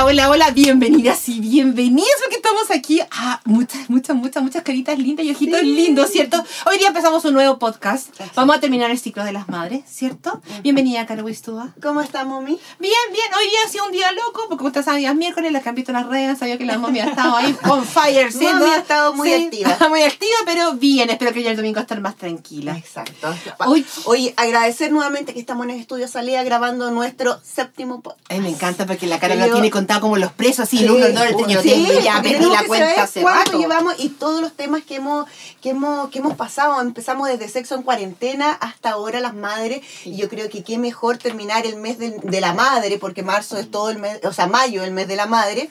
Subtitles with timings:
[0.00, 3.00] Hola, hola, hola, bienvenidas y bienvenidos porque estamos aquí.
[3.10, 6.40] Ah, muchas, muchas, muchas, muchas caritas lindas y ojitos lindos, ¿cierto?
[6.66, 8.08] Hoy día empezamos un nuevo podcast.
[8.36, 10.40] Vamos a terminar el ciclo de las madres, ¿cierto?
[10.62, 11.74] Bienvenida, Caro Wistúa.
[11.82, 12.60] ¿Cómo está, mami?
[12.78, 13.26] Bien, bien.
[13.36, 15.96] Hoy día ha sido un día loco porque como ustedes es miércoles, han visto en
[15.96, 18.44] las redes, sabía que la mami ha estado ahí on fire, ¿sí?
[18.44, 19.76] Mami ha estado muy activa.
[19.88, 21.10] Muy activa, pero bien.
[21.10, 22.76] Espero que ya el domingo estar más tranquila.
[22.76, 23.34] Exacto.
[23.66, 28.30] Hoy- Hoy, agradecer nuevamente que estamos en el estudio Salida grabando nuestro séptimo podcast.
[28.30, 29.54] Ay, me encanta porque la cara Sí, lo yo-
[29.88, 32.20] contado como los presos, así, el uno, el dos, el tres, yo sí, tengo ya
[32.20, 33.58] tenemos la cuenta hace cuánto rato.
[33.58, 35.26] llevamos y todos los temas que hemos,
[35.62, 36.78] que hemos, que hemos pasado.
[36.82, 39.80] Empezamos desde sexo en cuarentena hasta ahora las madres.
[40.04, 43.56] Y yo creo que qué mejor terminar el mes de, de la madre, porque marzo
[43.56, 45.70] es todo el mes, o sea, mayo el mes de la madre.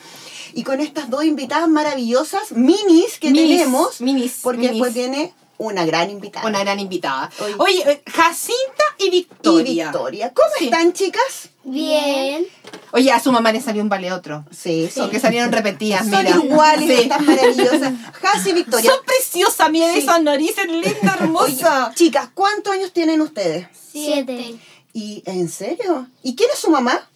[0.54, 4.72] Y con estas dos invitadas maravillosas, minis que Minis, tenemos, minis, porque minis.
[4.74, 6.48] después viene una gran invitada.
[6.48, 7.30] Una gran invitada.
[7.40, 7.56] Oye.
[7.60, 9.86] Oye, eh, Jacinta y y Victoria.
[9.86, 10.34] Victoria.
[10.34, 10.66] ¿Cómo Sí.
[10.66, 11.50] están, chicas?
[11.70, 12.46] Bien.
[12.94, 14.46] Oye, a su mamá le salió un vale otro.
[14.52, 16.30] Sí, Son que salieron repetidas, Son mira.
[16.44, 17.04] iguales, Sí.
[17.04, 17.94] están maravillosas.
[18.34, 18.90] Hasi y Victoria.
[18.90, 20.00] Son preciosas, miren Sí.
[20.00, 21.88] esas narices lindas, hermosas.
[21.88, 23.68] Oye, chicas, ¿cuántos años tienen ustedes?
[23.92, 24.56] Siete.
[24.94, 26.08] ¿Y en serio?
[26.24, 27.10] ¿Y quién es su mamá?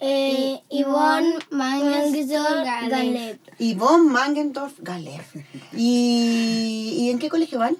[0.00, 3.38] Eh, Ivonne Mangesor Galep.
[3.58, 5.20] Yvonne Mangendorf Galer.
[5.76, 7.76] ¿Y, ¿Y en qué colegio van?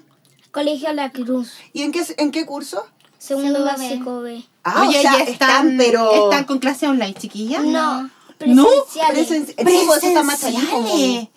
[0.51, 1.53] Colegio La Cruz.
[1.73, 2.85] ¿Y en qué, en qué curso?
[3.27, 4.43] Segundo básico B.
[4.63, 6.25] Ah, Oye, o sea, ya están, pero...
[6.25, 7.63] están con clase online, chiquillas.
[7.63, 8.09] No.
[8.45, 8.67] ¿No?
[8.67, 9.29] Presenciales.
[9.29, 9.53] Presen- Sí,
[9.85, 11.27] pues, eso está más Presenciales.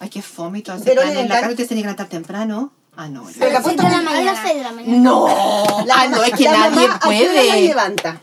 [0.00, 0.78] Ay, qué fome y todo.
[0.78, 2.72] Se Pero están en la cara, ustedes tienen que levantar temprano.
[2.96, 3.26] Ah, no.
[3.38, 4.30] Pero la A las seis puesta de la mañana.
[4.30, 4.96] A las seis de la mañana.
[4.98, 5.84] No.
[5.86, 7.60] La ah, no, es que la nadie mamá, ¿a qué hora la puede.
[7.68, 8.20] levanta?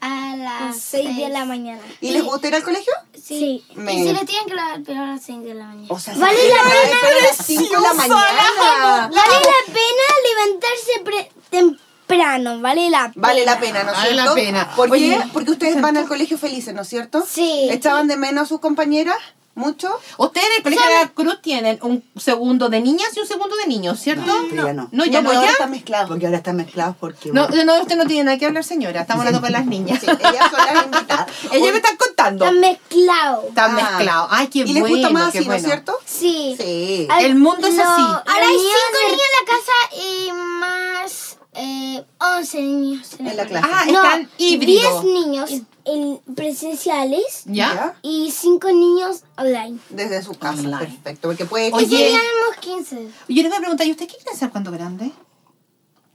[0.00, 1.80] A las seis de la mañana.
[2.00, 2.92] ¿Y les gusta ir al colegio?
[3.22, 3.64] Sí.
[3.74, 5.86] Me- Y si le tienen que lavar, pero a las seis de la mañana.
[5.90, 6.96] O sea, Vale la pena.
[7.08, 9.10] a las cinco de la mañana.
[9.12, 11.84] Vale la pena levantarse pre- temprano.
[12.08, 13.12] Vale la pena.
[13.16, 14.34] Vale la pena, ¿no es Vale la cierto?
[14.34, 14.70] pena.
[14.76, 15.28] ¿Por Oye, qué?
[15.32, 17.24] Porque ustedes van al colegio felices, ¿no es cierto?
[17.28, 17.68] Sí.
[17.70, 19.16] ¿Echaban de menos a sus compañeras?
[19.56, 19.88] ¿Mucho?
[20.18, 23.54] Ustedes en el Colegio de la Cruz tienen un segundo de niñas y un segundo
[23.54, 24.26] de niños, ¿cierto?
[24.52, 24.88] No, ya no.
[24.90, 25.52] No, ya no, ahora ya.
[25.52, 26.08] están mezclados.
[26.08, 27.30] Porque ahora están mezclados porque...
[27.30, 29.02] No, bueno, no, usted no tiene nada que hablar, señora.
[29.02, 30.00] Estamos hablando con las niñas.
[30.00, 31.26] Sí, ellas son las invitadas.
[31.52, 32.44] Ellas me están contando.
[32.46, 33.44] Están mezclados.
[33.44, 33.74] Están Ah.
[33.74, 34.28] mezclados.
[34.32, 35.74] Ay, qué ¿Y les bueno, gusta más qué así, ¿no es bueno.
[35.74, 35.98] cierto?
[36.04, 36.56] Sí.
[36.58, 37.06] Sí.
[37.08, 38.02] Al- El mundo es así.
[38.02, 43.68] Ahora hay cinco niños en la casa y más eh, 11 niños En la clase.
[43.70, 45.02] Ah, No, están híbridos.
[45.02, 45.50] 10 niños
[45.86, 47.94] en presenciales ¿Ya?
[48.02, 49.78] y 5 niños online.
[49.90, 50.78] Desde su casa, Online.
[50.78, 51.28] perfecto.
[51.28, 53.08] Porque puede Oye, seríamos 15.
[53.28, 55.10] Yo les voy a preguntar, ¿y usted qué quiere ser cuando grande?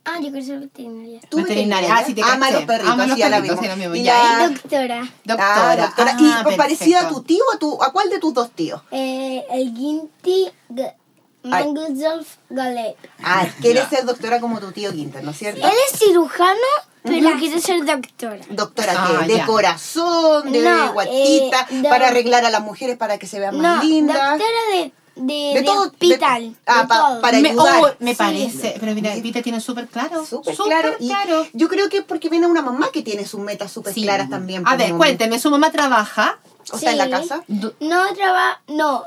[0.05, 1.19] Ah, yo quiero ser veterinaria.
[1.29, 1.95] ¿Tú Veterinaria.
[1.95, 3.97] Ah, sí, te Ama los perritos, Ama los sí, perritos, la vimos.
[3.97, 5.01] Y la- Doctora.
[5.23, 5.71] Doctora.
[5.71, 6.11] Ah, doctora.
[6.13, 6.57] Ah, ¿Y perfecto.
[6.57, 8.81] parecida a tu tío o a, tu, a cuál de tus dos tíos?
[8.89, 10.93] Eh, el Ginty G-
[11.43, 12.97] Mangelsdorf Galep.
[13.23, 15.65] Ah, quieres ser doctora como tu tío Quinter, ¿no es cierto?
[15.65, 16.59] Él es cirujano,
[17.03, 18.41] pero quiere ser doctora.
[18.49, 19.27] Doctora, Ah, ¿qué?
[19.27, 19.45] De ya.
[19.45, 23.57] corazón, de No, guatita, eh, de- para arreglar a las mujeres para que se vean
[23.59, 24.17] más lindas.
[24.17, 26.55] doctora de, de, De de todo, de- hospital.
[26.65, 27.21] ah, de pa- todo.
[27.21, 27.81] para me, ayudar.
[27.83, 28.17] oh, me Sí.
[28.17, 28.75] parece.
[28.79, 30.25] Pero mira, Vita tiene súper claro.
[30.25, 30.95] Súper Súper claro.
[30.99, 31.47] Y claro.
[31.53, 34.03] yo creo que es porque viene una mamá que tiene sus metas súper Sí.
[34.03, 34.61] claras también.
[34.67, 36.37] A pues, ver, cuénteme, ¿su mamá trabaja?
[36.71, 37.11] O sea, en la Sí.
[37.11, 37.43] casa.
[37.47, 39.03] Du- No trabaja, no.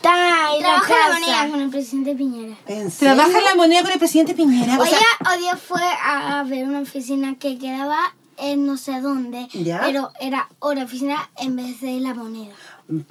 [0.00, 2.56] Está en Trabaja la moneda con el presidente Piñera.
[2.66, 3.14] ¿En serio?
[3.14, 4.78] ¿Trabaja en la moneda con el presidente Piñera?
[4.80, 7.98] O sea- Ella hoy día fue a ver una oficina que quedaba
[8.38, 9.82] en no sé dónde, ¿Ya?
[9.84, 12.54] pero era una oficina en vez de la moneda.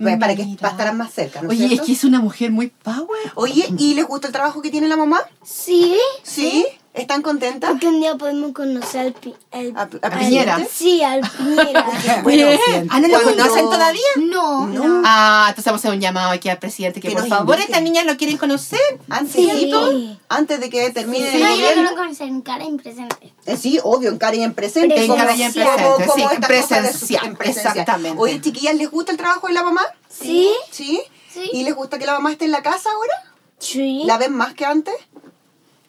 [0.01, 2.69] Pues, Para que estarán más cerca, ¿no es Oye, es que es una mujer muy
[2.69, 3.31] power.
[3.35, 5.21] Oye, ¿y les gusta el trabajo que tiene la mamá?
[5.43, 6.65] Sí, ¿Sí?
[6.93, 7.69] ¿Están contentas?
[7.69, 10.59] porque un día podemos conocer al, pi- al- ¿A, a al- Piñera?
[10.69, 11.85] Sí, al Piñera.
[12.23, 12.47] Bueno,
[12.89, 14.01] ¿Ah, no lo conocen todavía?
[14.17, 15.01] no, No.
[15.05, 17.71] Ah, entonces vamos a hacer un llamado aquí al presidente que, Que por favor invite.
[17.71, 18.79] estas niñas lo quieren conocer.
[19.07, 20.17] Antes, Sí.
[20.29, 21.83] antes de que termine Sí, el no, yo lo gobierno.
[21.83, 23.33] quiero conocer en cara y en presente.
[23.45, 24.95] Eh, sí, obvio, en cara y en presente.
[24.99, 27.71] En como- cara y en presente, como sí, en cosas de su- presencial, en presencial.
[27.77, 28.19] exactamente.
[28.19, 29.81] Oye, chiquillas, ¿les gusta el trabajo de la mamá?
[30.09, 30.51] ¿Sí?
[30.71, 31.01] ¿Sí?
[31.31, 31.49] Sí.
[31.53, 33.13] ¿Y les gusta que la mamá esté en la casa ahora?
[33.59, 34.01] Sí.
[34.05, 34.95] ¿La ven más que antes?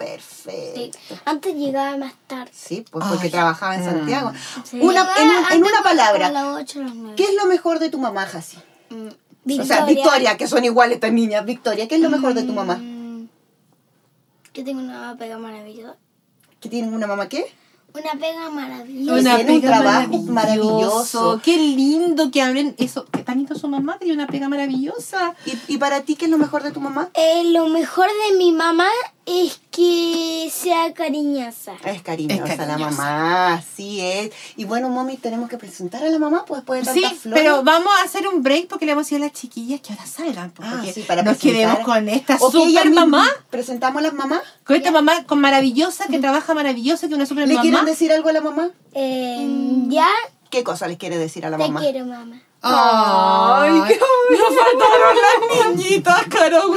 [0.01, 0.07] Sí.
[0.07, 0.99] Perfecto.
[1.27, 2.51] Antes llegaba más tarde.
[2.55, 3.31] Sí, pues porque Ay.
[3.31, 3.85] trabajaba en Mm.
[3.85, 4.33] Santiago.
[4.65, 4.79] Sí.
[4.81, 7.15] Una, en, un- en una palabra, las las.
[7.17, 8.57] ¿qué es lo mejor de tu mamá, Jasi?
[8.89, 11.45] Mm, O sea, Victoria, que son iguales estas niñas.
[11.45, 12.77] Victoria, ¿qué es lo mejor de tu mamá?
[12.77, 13.29] Mm,
[14.53, 15.97] Que tengo una pega maravillosa.
[16.61, 17.47] ¿Que tienen una mamá qué?
[17.93, 19.21] Una pega maravillosa.
[19.21, 21.41] Una- tiene un pega trabajo maravilloso.
[21.43, 23.07] Qué lindo que hablen eso.
[23.11, 25.35] Qué tan lindo su mamá, tiene una pega maravillosa.
[25.47, 27.11] ¿Y, y para ti qué es lo mejor de tu mamá?
[27.15, 28.87] Eh, lo mejor de mi mamá
[29.27, 31.73] es que sea cariñosa.
[31.85, 34.31] Es cariñosa, Es la mamá, así es.
[34.57, 37.43] Y bueno, mami, tenemos que presentar a la mamá, pues después de Sí, flores.
[37.43, 39.93] pero vamos a hacer un break porque le vamos a decir a las chiquillas que
[39.93, 40.51] ahora salgan.
[40.51, 41.61] pues, Ah, porque sí, para nos presentar.
[41.77, 43.27] quedemos con esta Ok, ya super mamá.
[43.51, 44.41] ¿Presentamos a las mamás?
[44.65, 47.89] Con esta mamá con maravillosa, que trabaja maravillosa, que es una super ¿Le quieren mamá.
[47.89, 48.71] decir algo a la mamá?
[48.95, 49.47] Eh,
[49.89, 50.09] Ya
[50.51, 51.81] ¿Qué cosa les quiere decir a la te mamá?
[51.81, 52.43] quiero, mamá.
[52.63, 56.75] Ay, qué Nos faltaron las niñitas, Caro.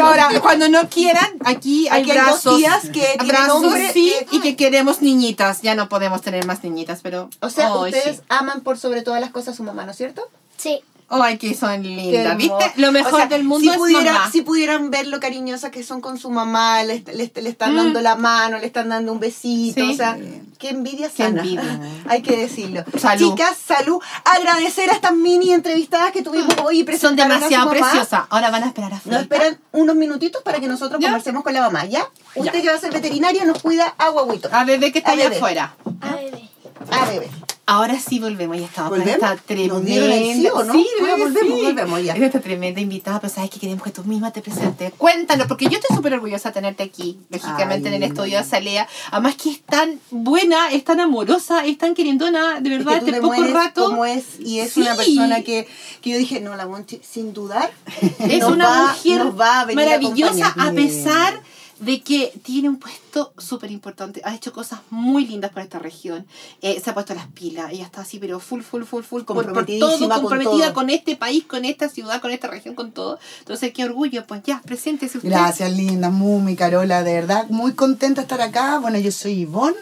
[0.00, 2.56] Ahora, cuando no quieran, aquí hay Aquí hay dos brazos.
[2.56, 5.62] tías que tienen brazos, nombre sí, que- y que queremos niñitas.
[5.62, 7.28] Ya no podemos tener más niñitas, pero.
[7.40, 8.22] O sea, ustedes sí.
[8.28, 10.28] aman por sobre todas las cosas a su mamá, ¿no es cierto?
[10.56, 10.82] Sí.
[11.08, 12.36] Ay, que son Qué lindas.
[12.36, 12.72] ¿Viste?
[12.76, 14.30] Lo mejor O sea, del mundo si es pudiera- mamá.
[14.32, 17.76] Si pudieran ver lo cariñosas que son con su mamá, le, le- le están Mm.
[17.76, 19.92] dando la mano, le están dando un besito, Sí.
[19.92, 20.18] o sea,
[20.58, 21.42] qué envidia Qué sana.
[21.42, 21.62] envidia.
[22.08, 22.84] Hay que decirlo.
[22.98, 23.30] Salud.
[23.36, 24.00] Chicas, salud.
[24.24, 28.24] Agradecer a estas mini entrevistadas que tuvimos hoy y Son a demasiado preciosas.
[28.28, 29.18] Ahora van a esperar afuera.
[29.18, 31.08] Nos esperan unos minutitos para que nosotros ¿Ya?
[31.08, 32.04] conversemos con la mamá, ¿ya?
[32.34, 32.62] Usted Ya.
[32.62, 34.48] que va a ser veterinaria nos cuida a Guaguito.
[34.50, 35.36] A bebé que está A allá bebé.
[35.36, 35.74] afuera.
[36.00, 36.48] A bebé.
[36.90, 37.30] A bebé.
[37.68, 39.14] Ahora sí volvemos, ya estamos con ¿Volvemos?
[39.16, 40.14] esta ¿Nos tremenda.
[40.14, 40.72] el sí o no?
[40.72, 41.64] Sí, Ah, volvemos, sí.
[41.64, 42.14] volvemos ya.
[42.14, 44.92] Es esta tremenda invitada, pero sabes que queremos que tú misma te presentes.
[44.96, 48.44] Cuéntanos, porque yo estoy súper orgullosa de tenerte aquí, lógicamente, Ay, en el estudio de
[48.44, 48.86] Salea.
[49.10, 53.00] Además que es tan buena, es tan amorosa, es tan querendona, de Es verdad, que
[53.00, 53.84] tú este te poco rato.
[53.86, 54.82] como es y es Sí.
[54.82, 55.66] una persona que,
[56.02, 57.72] que yo dije, no, la Monchi, sin dudar,
[58.20, 60.68] Es una va- mujer va a a maravillosa acompañar.
[60.68, 61.40] a pesar
[61.78, 64.22] de que tiene un puesto súper importante.
[64.24, 66.26] Ha hecho cosas muy lindas para esta región.
[66.62, 67.70] Eh, se ha puesto las pilas.
[67.72, 69.22] Ella está así, pero full, full, full, full.
[69.22, 70.74] por- por Comprometidísima todo, con comprometida todo.
[70.74, 73.18] con este país, con esta ciudad, con esta región, con todo.
[73.40, 74.26] Entonces, qué orgullo.
[74.26, 75.28] Pues ya, preséntese usted.
[75.30, 78.78] Gracias, linda, Mumi, Carola, de verdad, muy contenta de estar acá.
[78.78, 79.76] Bueno, yo soy Ivonne.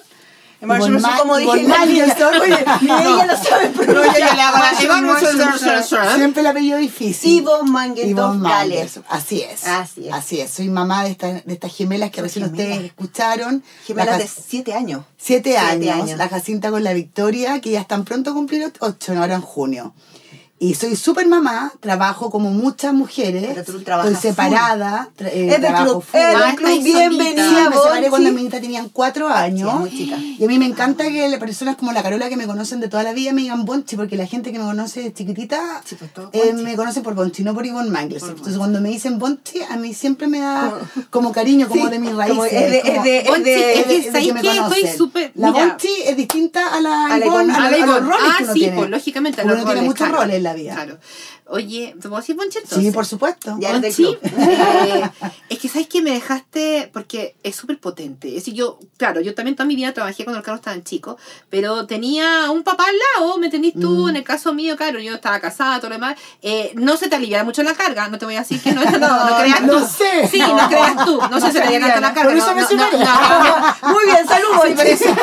[0.64, 2.40] Hermano, yo no sé Ivonne cómo Ma- dije Ivonne la Mandelson.
[2.40, 4.18] Oye, Ni ella lo sabe No, yo pronunciar.
[4.18, 6.14] ya le hago la- Mandelson.
[6.16, 7.30] Siempre el apellido difícil.
[7.32, 8.74] Ivonne Mangendorf Ivonne Gale.
[8.74, 9.04] Mandelson.
[9.08, 9.66] Así es.
[9.66, 10.12] Así es.
[10.14, 10.50] Así es.
[10.50, 13.62] Soy mamá de, esta- de estas gemelas que recién ustedes escucharon.
[13.86, 15.04] Gemelas La de siete años.
[15.16, 16.18] Siete, Siete años, años.
[16.18, 19.94] La Jacinta con la Victoria, que ya están pronto a cumplir ocho, ahora en junio.
[20.64, 23.48] Y soy súper mamá, trabajo como muchas mujeres.
[23.48, 25.10] Pero tú Estoy separada.
[25.14, 26.18] tra- eh, Es trabajo club, full.
[26.20, 26.82] es Ah, club.
[26.82, 28.08] Bienvenida, me separé Bonchi.
[28.08, 29.70] cuando mis niñas tenían cuatro años.
[29.70, 30.16] Sí, muy chica.
[30.16, 32.88] Y a mí me encanta que las personas como la Carola que me conocen de
[32.88, 35.96] toda la vida me digan Bonchi, porque la gente que me conoce de chiquitita Sí,
[35.98, 36.64] pues, todo eh, Bonchi.
[36.64, 38.22] me conoce por Bonchi, no por Ivonne Mangles.
[38.22, 40.72] Entonces cuando me dicen Bonchi, a mí siempre me da
[41.10, 42.52] como cariño, como Sí, de mis como raíces.
[42.62, 44.40] es de- como- es de- es Bonchi, de- es que, de- de ¿sabes que me
[44.42, 44.96] conocen.
[44.96, 45.50] súper- La.
[45.50, 48.00] Bonchi es distinta a la Ivonne, a, la a los Ivonne.
[48.00, 48.76] roles Ah, que uno tiene.
[48.78, 49.42] pues lógicamente.
[49.44, 50.98] Uno tiene muchos roles Claro.
[51.46, 52.82] Oye, ¿te puedo decir Bonchi entonces?
[52.82, 53.56] Sí, por supuesto.
[53.60, 53.78] Ya.
[53.78, 54.18] club.
[54.22, 55.10] eh,
[55.50, 58.28] es que sabes que me dejaste porque es súper potente.
[58.28, 61.18] Es decir, yo, claro, yo también toda mi vida trabajé cuando el carro estaba chico,
[61.50, 62.94] pero tenía un papá al
[63.26, 64.06] lado, ¿me entendís tú?
[64.06, 64.08] Mm.
[64.10, 66.16] En el caso mío, claro, yo estaba casada, todo lo demás.
[66.40, 68.82] Eh, no se te aliviaba mucho la carga, no te voy a decir que no,
[68.82, 69.86] no, no, creas no tú.
[69.86, 70.26] sé.
[70.28, 72.30] Sí, no, creas tú, no sé si se te aliviaba tanto la carga.
[72.30, 75.14] Por eso no, me no, no, no, Muy bien, salud, Sí, eso,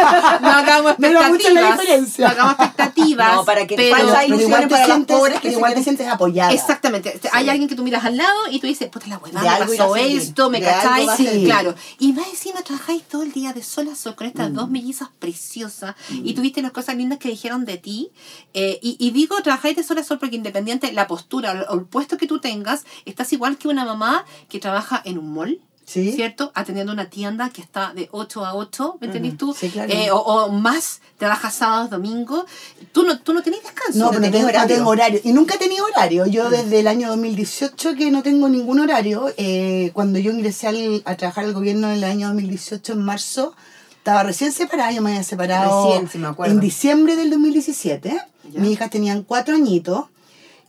[0.41, 2.19] no hagamos No expectativas.
[2.19, 3.35] No hagamos expectativas.
[3.35, 6.51] No, para que pero, falsa Pero ilusiones para las pobres que igual te sientes apoyada.
[6.53, 7.19] Exactamente.
[7.31, 9.95] Hay alguien que tú miras al lado y tú dices, puta la huevada, me pasó
[9.95, 11.09] esto, me cacháis.
[11.17, 11.75] Sí, claro.
[11.99, 14.53] Y más encima trabajáis todo el día de sol a sol con estas Mm.
[14.55, 18.11] dos mellizas preciosas y tuviste las cosas lindas que dijeron de ti.
[18.53, 21.65] Eh, y, y digo, trabajáis de sol a sol porque independiente la postura o el,
[21.69, 25.33] o el puesto que tú tengas, estás igual que una mamá que trabaja en un
[25.33, 25.59] mall.
[25.91, 26.13] Sí.
[26.13, 26.51] ¿Cierto?
[26.55, 29.53] Atendiendo una tienda que está de 8 a 8, ¿me entendís tú?
[29.53, 29.91] Sí, claro.
[29.91, 32.45] Eh, o, o más, trabajas sábados, domingos.
[32.93, 33.99] Tú no, tú no tenés descanso.
[33.99, 34.75] No, no pero no tenés tengo, horario.
[34.77, 35.19] tengo horario.
[35.23, 36.25] Y nunca he tenido horario.
[36.27, 39.33] Yo desde el año 2018 que no tengo ningún horario.
[39.37, 43.53] Eh, cuando yo ingresé al- a trabajar al gobierno en el año 2018, en marzo,
[43.97, 44.91] estaba recién separada.
[44.93, 48.09] Yo me había separado Recién, me en diciembre del 2017.
[48.53, 48.59] Ya.
[48.61, 50.05] Mis hijas tenían cuatro añitos.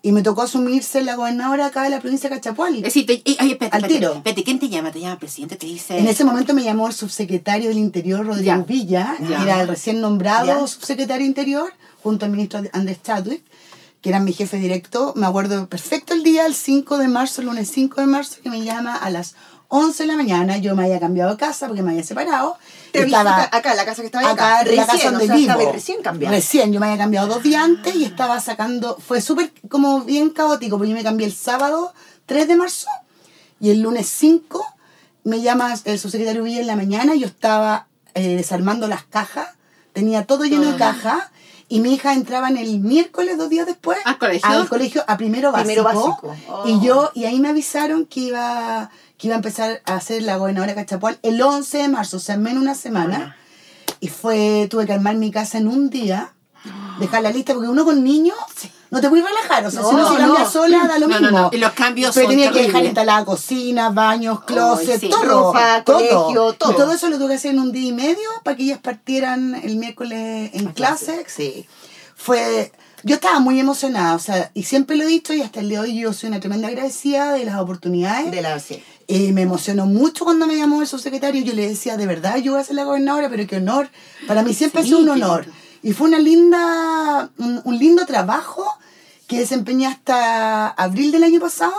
[0.05, 2.75] Y me tocó asumirse la gobernadora acá de la provincia de Cachapual.
[2.77, 4.13] Es decir, te, eh, ay, espérate, Al espérate, tiro.
[4.15, 4.91] espérate, ¿quién te llama?
[4.91, 5.97] Te llama el presidente, te dice...
[5.97, 8.59] En ese momento me llamó el subsecretario del Interior, Rodrigo Ya.
[8.59, 9.27] Villa, Ya.
[9.27, 10.67] que era el recién nombrado Ya.
[10.67, 13.45] subsecretario Interior, junto al ministro Andrés Chadwick,
[14.01, 15.13] que era mi jefe directo.
[15.15, 18.51] Me acuerdo perfecto el día, el 5 de marzo, el lunes 5 de marzo, que
[18.51, 19.37] me llama a las
[19.75, 20.59] 11 de la mañana.
[20.59, 22.59] Yo me había cambiado de casa porque me había separado.
[22.93, 24.71] Te Estaba acá, la casa que estaba acá, acá.
[24.71, 25.51] la casa donde o sea, vivo.
[25.53, 26.35] estaba recién cambiado.
[26.35, 30.29] Recién, yo me había cambiado dos días antes y estaba sacando, fue súper como bien
[30.29, 31.95] caótico, porque yo me cambié el sábado
[32.27, 32.89] 3 de marzo
[33.61, 34.63] y el lunes 5
[35.25, 39.49] me llama el subsecretario Villa en la mañana y yo estaba eh, desarmando las cajas,
[39.95, 41.31] tenía todo lleno de cajas
[41.73, 44.47] y mi hija entraba en el miércoles, dos días después, ¿Al colegio?
[44.47, 45.83] al colegio a primero básico.
[45.83, 46.37] Primero básico.
[46.49, 46.69] Oh.
[46.69, 50.37] Y yo, y ahí me avisaron que iba, que iba a empezar a hacer la
[50.37, 53.39] gobernadora Cachapual el 11 de marzo, o sea, en menos una semana.
[54.01, 56.35] Y fue, tuve que armar mi casa en un día,
[57.01, 58.37] dejar la lista, porque uno con niños
[58.93, 60.51] no te puedes relajar, o sea, si No, uno se cambia no.
[60.51, 61.31] sola, da lo mismo.
[61.31, 61.51] no.
[61.53, 65.09] Y los cambios Pero son tenía que dejar instalada cocina, baños, closet, sí.
[65.09, 65.25] todo.
[65.25, 65.97] Ropa, todo.
[65.97, 66.73] colegio, todo.
[66.73, 68.79] Y todo eso lo tuve que hacer en un día y medio para que ellas
[68.83, 71.25] partieran el miércoles en clase.
[71.27, 71.67] Sí.
[72.15, 72.71] Fue.
[73.05, 75.83] Yo estaba muy emocionada, o sea, y siempre lo he dicho y hasta el día
[75.83, 78.31] de hoy yo soy una tremenda agradecida de las oportunidades.
[78.31, 78.81] De la sí.
[79.09, 81.43] Eh, me emocionó mucho cuando me llamó el subsecretario.
[81.43, 83.91] Yo le decía, de verdad, yo voy a ser la gobernadora, pero qué honor.
[84.29, 85.47] Para mí siempre Sí, ha sido un honor.
[85.83, 88.65] Y fue una linda, un, un lindo trabajo
[89.27, 91.73] que desempeñé hasta abril del año pasado,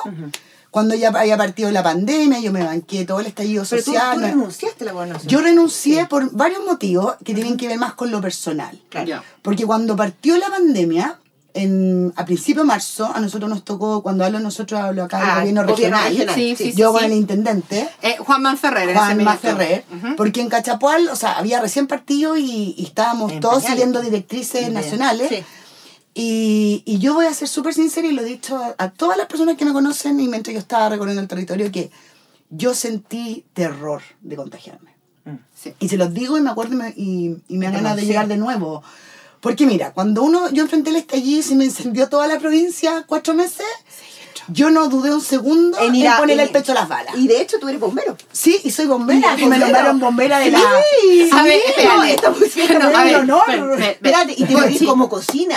[0.72, 4.16] cuando ya había partido la pandemia, yo me banqué todo el estallido Pero social.
[4.16, 5.30] tú renunciaste a la gobernación.
[5.30, 8.82] yo renuncié por varios motivos que tienen que ver más con lo personal.
[8.90, 9.22] Claro.
[9.44, 11.20] Porque cuando partió la pandemia,
[11.56, 15.30] en, a principio de marzo, a nosotros nos tocó, cuando hablo nosotros, hablo acá del
[15.30, 16.10] Ah, gobierno regional.
[16.10, 16.78] regional, Sí, sí, sí.
[16.78, 17.88] yo con el intendente.
[18.02, 18.94] Eh, Juan Manferrer.
[18.96, 19.38] Juan minuto.
[19.38, 20.16] Ferrer, Ujú.
[20.16, 23.72] porque en Cachapual, o sea, había recién partido y, y estábamos En todos pañales.
[23.72, 24.74] siguiendo directrices Bien.
[24.74, 25.30] nacionales.
[25.30, 25.44] Sí.
[26.16, 29.18] Y, y yo voy a ser súper sincera y lo he dicho a, a todas
[29.18, 31.90] las personas que me conocen y mientras yo estaba recorriendo el territorio que
[32.50, 34.94] yo sentí terror de contagiarme.
[35.56, 35.74] Sí.
[35.80, 38.06] Y se los digo y me acuerdo y me, y, y me dan ganas de
[38.06, 38.84] llegar de nuevo.
[39.44, 43.04] Porque mira, cuando uno, yo enfrenté el estallido y se me encendió toda la provincia
[43.06, 43.66] cuatro meses,
[44.48, 47.16] yo no dudé un segundo en, ir a- ponerle en- el pecho a las balas.
[47.18, 48.18] Y de hecho tú eres bombero.
[48.32, 49.36] Sí, y soy bombera.
[49.38, 50.60] Y me nombraron bombera de la...
[50.60, 51.60] Sí, A ver,
[53.80, 54.34] espérate.
[54.38, 55.56] y te decís como cocina.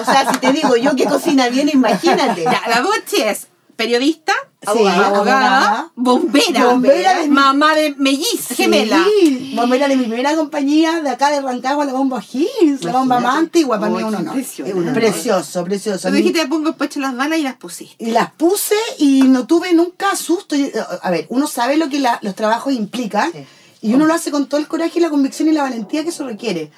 [0.00, 2.44] O sea, si te digo yo que cocina bien, imagínate.
[2.44, 3.46] La Bochi es
[3.78, 5.92] periodista, Sí, abogada, abogada.
[5.94, 9.04] bombera, Bombera de mi- mamá de melliz, gemela.
[9.20, 13.20] Sí, bombera de mi primera compañía de acá de Rancagua, la bomba Hills, la bomba
[13.20, 14.34] más antigua, para mí es un qué honor.
[14.36, 14.92] impresionante.
[15.00, 16.08] Precioso, precioso.
[16.08, 17.94] Tú dijiste, pongo pecho las balas y las pusiste.
[18.04, 20.56] Y las puse y no tuve nunca susto.
[20.56, 20.66] Yo-
[21.02, 23.46] A ver, uno sabe lo que la- los trabajos implican Sí.
[23.82, 26.10] y uno lo hace con todo el coraje y la convicción y la valentía que
[26.10, 26.72] eso requiere.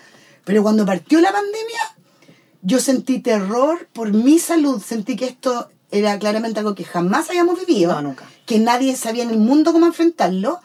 [0.44, 1.80] Pero cuando partió la pandemia,
[2.60, 4.82] yo sentí terror por mi salud.
[4.86, 7.92] Sentí que esto era claramente algo que jamás habíamos vivido.
[7.92, 8.24] No, nunca.
[8.46, 10.60] Que nadie sabía en el mundo cómo enfrentarlo.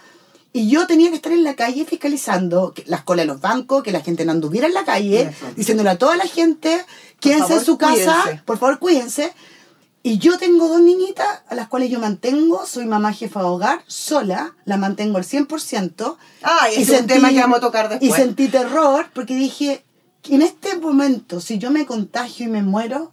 [0.54, 3.92] Y yo tenía que estar en la calle fiscalizando las colas de los bancos, que
[3.92, 5.46] la gente no anduviera en la calle, Eso.
[5.56, 6.86] diciéndole a toda la gente,
[7.20, 8.44] quédense favor, en su casa, cuídense.
[8.46, 9.34] por favor cuídense.
[10.02, 13.84] Y yo tengo dos niñitas a las cuales yo mantengo, soy mamá jefa de hogar,
[13.88, 16.16] sola, la mantengo al 100%.
[16.44, 18.12] Ah, Y es un sentí- tema que vamos a tocar después.
[18.12, 19.84] Y sentí terror porque dije,
[20.30, 23.12] en este momento, si yo me contagio y me muero,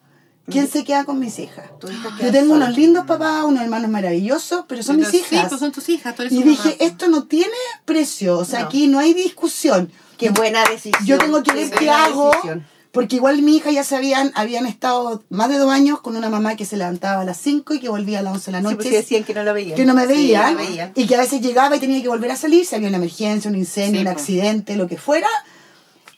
[0.48, 1.64] ¿quién se queda con mis hijas?
[1.88, 5.48] Hijas Yo tengo unos lindos papás, unos hermanos maravillosos, pero son mis Sí, hijas.
[5.48, 6.76] pues son tus hijas, tú eres y dije, mamá.
[6.80, 7.52] esto no tiene
[7.84, 8.66] precio, o sea, No.
[8.66, 9.90] aquí no hay discusión.
[10.18, 11.04] Qué buena decisión.
[11.04, 12.64] Yo tengo que ver qué hago, decisión.
[12.92, 16.54] porque igual mi hija ya sabían, habían estado más de dos años con una mamá
[16.56, 18.62] que se levantaba a las 5 y que volvía a las 11 de la Sí,
[18.64, 18.76] noche.
[18.76, 19.74] pues sí decían que no lo veían.
[19.76, 20.92] que no me Sí, veían, no veían.
[20.94, 23.50] y que a veces llegaba y tenía que volver a salir, si había una emergencia,
[23.50, 24.18] un incendio, Sí, un po.
[24.20, 25.26] accidente, lo que fuera,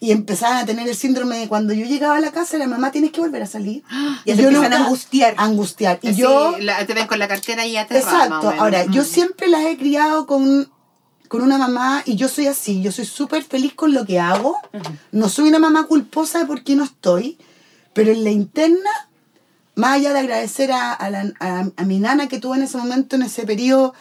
[0.05, 2.91] y empezaban a tener el síndrome de cuando yo llegaba a la casa, la mamá
[2.91, 3.83] tienes que volver a salir.
[4.27, 5.35] Y se empiezan a angustiar.
[5.39, 5.99] Angustiar.
[6.03, 9.07] Y yo, la- te ven con la cartera y o exacto, ahora, yo Mm.
[9.07, 10.71] siempre las he criado con,
[11.29, 14.57] con una mamá y yo soy así, yo soy súper feliz con lo que hago,
[15.13, 17.39] no soy una mamá culposa de por qué no estoy,
[17.95, 18.91] pero en la interna,
[19.77, 22.77] más allá de agradecer a, a la- a- a mi nana que tuve en ese
[22.77, 23.95] momento, en ese periodo,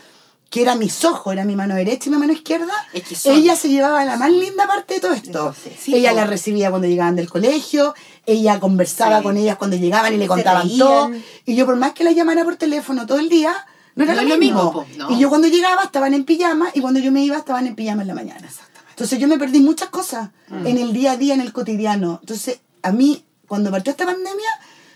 [0.53, 3.33] que era mis ojos, era mi mano derecha y mi mano izquierda, Es que son-
[3.35, 5.55] ella se llevaba la más linda parte de todo esto.
[5.81, 7.95] Sí, ella la recibía cuando llegaban del colegio,
[8.27, 9.23] ella conversaba Sí.
[9.23, 11.09] con ellas cuando llegaban y le contaban todo.
[11.47, 13.51] Y yo por más que la llamara por teléfono todo el día,
[13.95, 14.63] no era No lo mismo.
[14.63, 15.09] mismo, po, no.
[15.09, 18.03] Y yo cuando llegaba estaban en pijama y cuando yo me iba estaban en pijama
[18.03, 18.47] en la mañana.
[18.91, 20.67] Entonces yo me perdí muchas cosas Mm.
[20.67, 22.19] en el día a día, en el cotidiano.
[22.21, 24.49] Entonces a mí, cuando partió esta pandemia,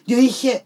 [0.05, 0.63] yo dije,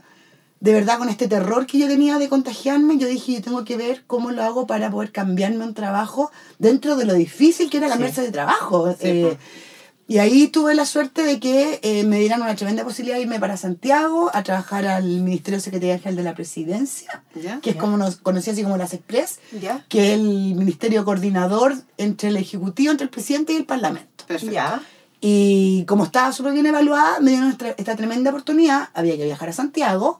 [0.62, 3.76] de verdad con este terror que yo tenía de contagiarme, yo dije, yo tengo que
[3.78, 7.90] ver cómo lo hago para poder cambiarme un trabajo dentro de lo difícil que era
[7.90, 8.96] cambiarse de trabajo.
[9.00, 9.38] Eh,
[10.08, 13.40] y ahí tuve la suerte de que eh, me dieran una tremenda posibilidad de irme
[13.40, 17.24] para Santiago a trabajar al Ministerio de Secretaría General de la Presidencia,
[17.62, 19.84] que es como nos conocía así como las Express, Ya.
[19.90, 24.26] que es el ministerio coordinador entre el Ejecutivo, entre el Presidente y el Parlamento.
[24.28, 24.60] Perfecto.
[25.22, 28.90] Y como estaba súper bien evaluada, me dieron esta, esta tremenda oportunidad.
[28.94, 30.20] Había que viajar a Santiago,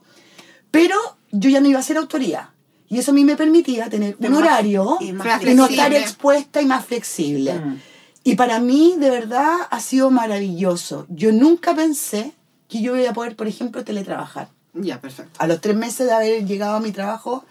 [0.72, 0.96] pero
[1.30, 2.48] yo ya no iba a ser autoridad.
[2.88, 5.64] Y eso a mí me permitía tener un más- horario y y, no flexible.
[5.70, 7.54] estar expuesta y más flexible.
[7.54, 7.80] Mm.
[8.24, 11.06] Y para mí, de verdad, ha sido maravilloso.
[11.08, 12.32] Yo nunca pensé
[12.68, 14.48] que yo iba a poder, por ejemplo, teletrabajar.
[14.74, 15.32] Ya, perfecto.
[15.38, 17.44] A los tres meses de haber llegado a mi trabajo,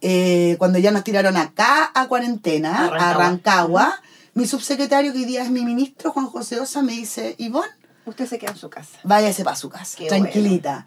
[0.00, 4.00] eh, cuando ya nos tiraron acá a cuarentena, A Rancagua.
[4.34, 7.68] Mi subsecretario, que hoy día es mi ministro, Juan José Osa, me dice, Ivonne,
[8.06, 8.98] Usted se queda en su casa.
[9.04, 10.86] váyase para su casa, Qué tranquilita.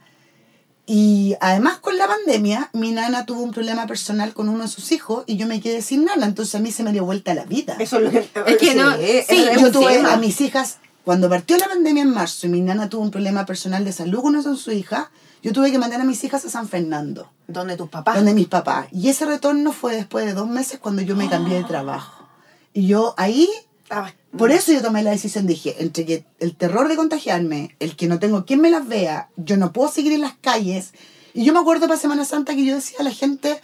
[0.86, 4.92] Y además con la pandemia, mi nana tuvo un problema personal con uno de sus
[4.92, 7.46] hijos y yo me quedé sin nana, entonces a mí se me dio vuelta la
[7.46, 7.78] vida.
[7.80, 8.28] Eso es lo que.
[8.48, 10.14] Es que no- es- sí, es yo tuve tema.
[10.14, 13.46] a mis hijas, cuando partió la pandemia en marzo y mi nana tuvo un problema
[13.46, 15.08] personal de salud con una de sus hijas,
[15.42, 18.16] yo tuve que mandar a mis hijas a San Fernando, Donde tus papás.
[18.16, 18.88] donde mis papás.
[18.92, 22.26] Y ese retorno fue después de dos meses cuando yo me cambié de trabajo.
[22.74, 23.48] Y yo ahí
[23.96, 27.96] Ah, por eso yo tomé la decisión, dije, entre que el terror de contagiarme, el
[27.96, 30.94] que no tengo quien me las vea, yo no puedo seguir en las calles.
[31.36, 33.62] Y yo me acuerdo para Semana Santa que yo decía a la gente,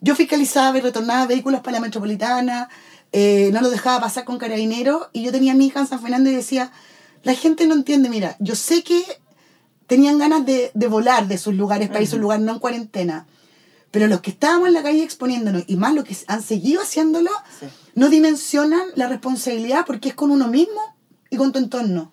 [0.00, 2.68] yo fiscalizaba y retornaba vehículos para la metropolitana,
[3.10, 6.00] eh, no los dejaba pasar con carabineros, y yo tenía a mi hija en San
[6.00, 6.70] Fernando y decía,
[7.24, 9.02] La gente no entiende, mira, yo sé que
[9.88, 12.58] tenían ganas de, de volar de sus lugares para ir a sus lugares, no en
[12.60, 13.26] cuarentena.
[13.94, 17.30] Pero los que estábamos en la calle exponiéndonos, y más los que han seguido haciéndolo,
[17.60, 17.66] Sí.
[17.94, 20.80] no dimensionan la responsabilidad porque es con uno mismo
[21.30, 22.10] y con tu entorno.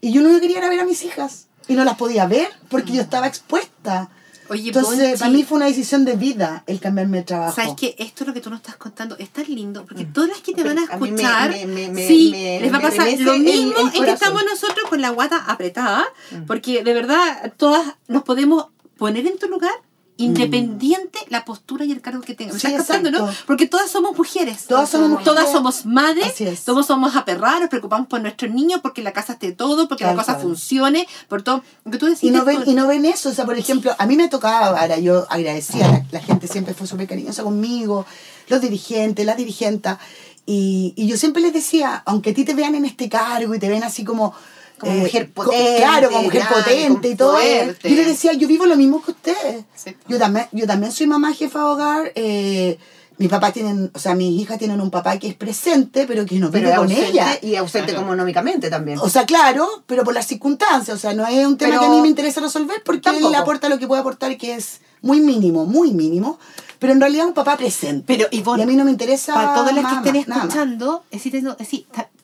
[0.00, 1.46] Y yo lo que quería era ver a mis hijas.
[1.68, 4.10] Y no las podía ver porque yo estaba expuesta.
[4.50, 7.54] Oye, Entonces, Ponchi, para mí fue una decisión de vida el cambiarme de trabajo.
[7.56, 10.38] ¿Sabes que Esto lo que tú nos estás contando es tan lindo, porque todas las
[10.40, 13.06] que te van a A mí me- escuchar, me- me- sí, les va a pasar
[13.20, 16.06] lo mismo el en que estamos nosotros con la guata apretada,
[16.46, 19.74] porque de verdad todas nos podemos poner en tu lugar
[20.18, 22.54] independiente la postura y el cargo que tengas.
[22.54, 23.32] ¿Me Sí, estás captando, no?
[23.46, 24.66] Porque todas somos mujeres.
[24.66, 25.24] Todas somos mujeres.
[25.24, 26.34] Todas somos madres,
[26.64, 30.16] todos somos aperradas, nos preocupamos por nuestros niños, porque la casa esté todo, porque Tal
[30.16, 30.46] la cosa cual.
[30.46, 31.62] funcione, por todo.
[31.98, 34.16] Tú decís Y no, ven, y no ven eso, o sea, por ejemplo, a mí
[34.16, 38.04] me tocaba, ahora yo agradecía, la, la gente siempre fue súper cariñosa conmigo,
[38.48, 39.98] los dirigentes, la dirigenta,
[40.46, 43.58] y, y yo siempre les decía, aunque a ti te vean en este cargo y
[43.58, 44.34] te ven así como...
[44.78, 47.32] eh, Como mujer potente, claro, como mujer ya, potente y todo.
[47.36, 47.90] fuerte.
[47.90, 49.64] Yo les decía, yo vivo lo mismo que ustedes.
[49.74, 49.96] Sí.
[50.08, 52.12] Yo también, yo también soy mamá jefa de hogar.
[52.14, 52.78] Eh,
[53.18, 56.36] mis papás tienen, o sea, mis hijas tienen un papá que es presente, pero que
[56.38, 57.38] no Pero vive con ausente ella.
[57.42, 58.06] y ausente Claro.
[58.06, 58.98] económicamente también.
[59.00, 60.96] O sea, claro, pero por las circunstancias.
[60.96, 63.28] O sea, no es un tema Pero que a mí me interesa resolver porque tampoco.
[63.28, 66.38] él aporta lo que puede aportar que es muy mínimo, muy mínimo.
[66.78, 68.04] Pero en realidad un papá presente.
[68.06, 69.34] Pero, y a mí no me interesa.
[69.34, 71.68] para todas las que estén escuchando, es decir, es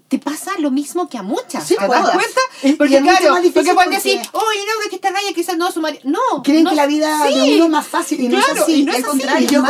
[0.08, 1.66] te pasa lo mismo que a muchas.
[1.66, 2.76] Sí, ¿te das cuenta?
[2.78, 5.28] Porque es mucho claro, más difícil porque pueden porque- decir, oye, no, que esta raya
[5.34, 6.02] quizás no su marido.
[6.04, 6.42] No.
[6.42, 7.34] Creen no- que la vida sí.
[7.34, 8.74] de uno es más fácil y no Claro, es así.
[8.74, 9.18] y no es Al así.
[9.18, 9.62] contrario, yo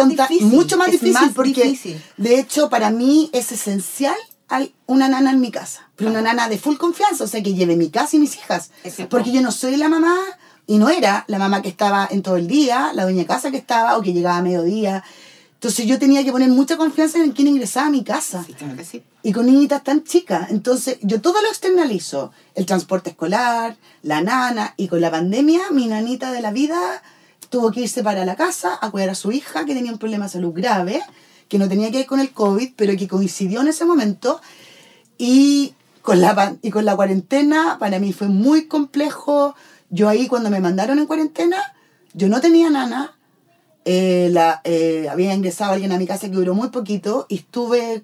[0.46, 2.02] mucho más es difícil más porque, difícil.
[2.16, 4.16] de hecho, para mí es esencial
[4.48, 5.88] hay una nana en mi casa.
[5.96, 8.70] Pero una nana de full confianza, o sea, que lleve mi casa y mis hijas.
[8.84, 9.08] Exacto.
[9.08, 10.16] Porque yo no soy la mamá
[10.66, 13.50] y no era la mamá que estaba en todo el día, la dueña de casa
[13.50, 15.02] que estaba o que llegaba a mediodía.
[15.64, 18.44] Entonces yo tenía que poner mucha confianza en quién ingresaba a mi casa.
[18.58, 19.02] Claro que sí.
[19.22, 20.50] Y con niñitas tan chicas.
[20.50, 22.32] Entonces, yo todo lo externalizo.
[22.54, 24.74] El transporte escolar, la nana.
[24.76, 27.02] Y con la pandemia, mi nanita de la vida
[27.48, 30.26] tuvo que irse para la casa a cuidar a su hija que tenía un problema
[30.26, 31.00] de salud grave,
[31.48, 34.42] que no tenía que ver con el COVID, pero que coincidió en ese momento.
[35.16, 35.72] Y
[36.02, 39.54] con la, y con la cuarentena, para mí fue muy complejo.
[39.88, 41.56] Yo ahí, cuando me mandaron en cuarentena,
[42.12, 43.16] yo no tenía nana.
[43.84, 48.02] Eh, la, eh, había ingresado alguien a mi casa que duró muy poquito y estuve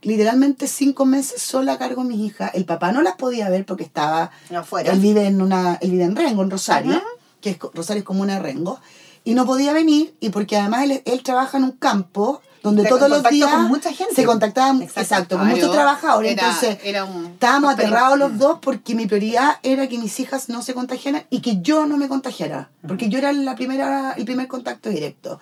[0.00, 2.50] literalmente cinco meses sola a cargo de mis hijas.
[2.54, 4.30] El papá no las podía ver porque estaba...
[4.54, 4.92] Afuera.
[4.92, 7.02] Él vive en, una, él vive en Rengo, en Rosario,
[7.40, 8.80] que es, Rosario es comuna de Rengo.
[9.24, 12.88] Y no podía venir y porque además él, él trabaja en un campo donde De
[12.88, 14.14] todos los días con mucha gente.
[14.14, 15.00] se contactaban Exacto.
[15.00, 16.32] exacto, con muchos trabajadores.
[16.32, 20.48] Era- entonces era un- estábamos aterrados los dos porque mi prioridad era que mis hijas
[20.48, 22.70] no se contagiaran y que yo no me contagiara.
[22.86, 25.40] Porque yo era la primera, el primer contacto directo.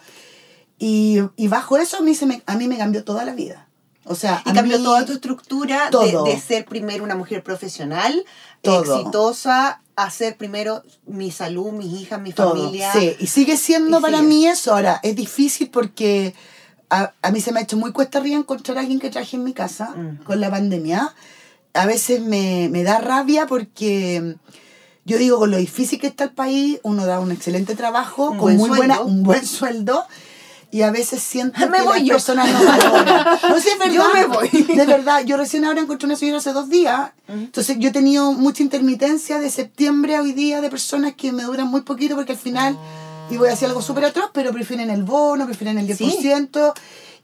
[0.78, 3.66] Y, y bajo eso a mí, se me, a mí me cambió toda la vida.
[4.04, 8.24] O sea, Y cambió mí- toda tu estructura de, de ser primero una mujer profesional,
[8.62, 8.98] Todo.
[8.98, 12.50] exitosa, a ser primero mi salud, mis hijas, mi todo.
[12.50, 12.92] familia.
[12.92, 14.28] Sí, y sigue siendo Y para sigue.
[14.28, 14.74] mí eso.
[14.74, 16.34] Ahora, es difícil porque
[16.90, 19.36] a, a mí se me ha hecho muy cuesta arriba encontrar a alguien que traje
[19.36, 20.24] en mi casa Mm.
[20.24, 21.14] con la pandemia.
[21.74, 24.36] A veces me, me da rabia porque
[25.04, 28.38] yo digo, con lo difícil que está el país, uno da un excelente trabajo, Un
[28.38, 30.04] con muy buena, un buen sueldo.
[30.72, 32.14] Y a veces siento Me que voy las yo.
[32.14, 33.38] personas no valoran.
[33.48, 33.94] No sé, es verdad.
[33.94, 34.48] Yo me voy.
[34.48, 37.10] De verdad, yo recién ahora encontré una señora hace dos días.
[37.28, 41.44] Entonces yo he tenido mucha intermitencia de septiembre a hoy día de personas que me
[41.44, 42.76] duran muy poquito porque al final,
[43.30, 46.72] y voy a hacer algo súper atroz, pero prefieren el bono, prefieren el 10%.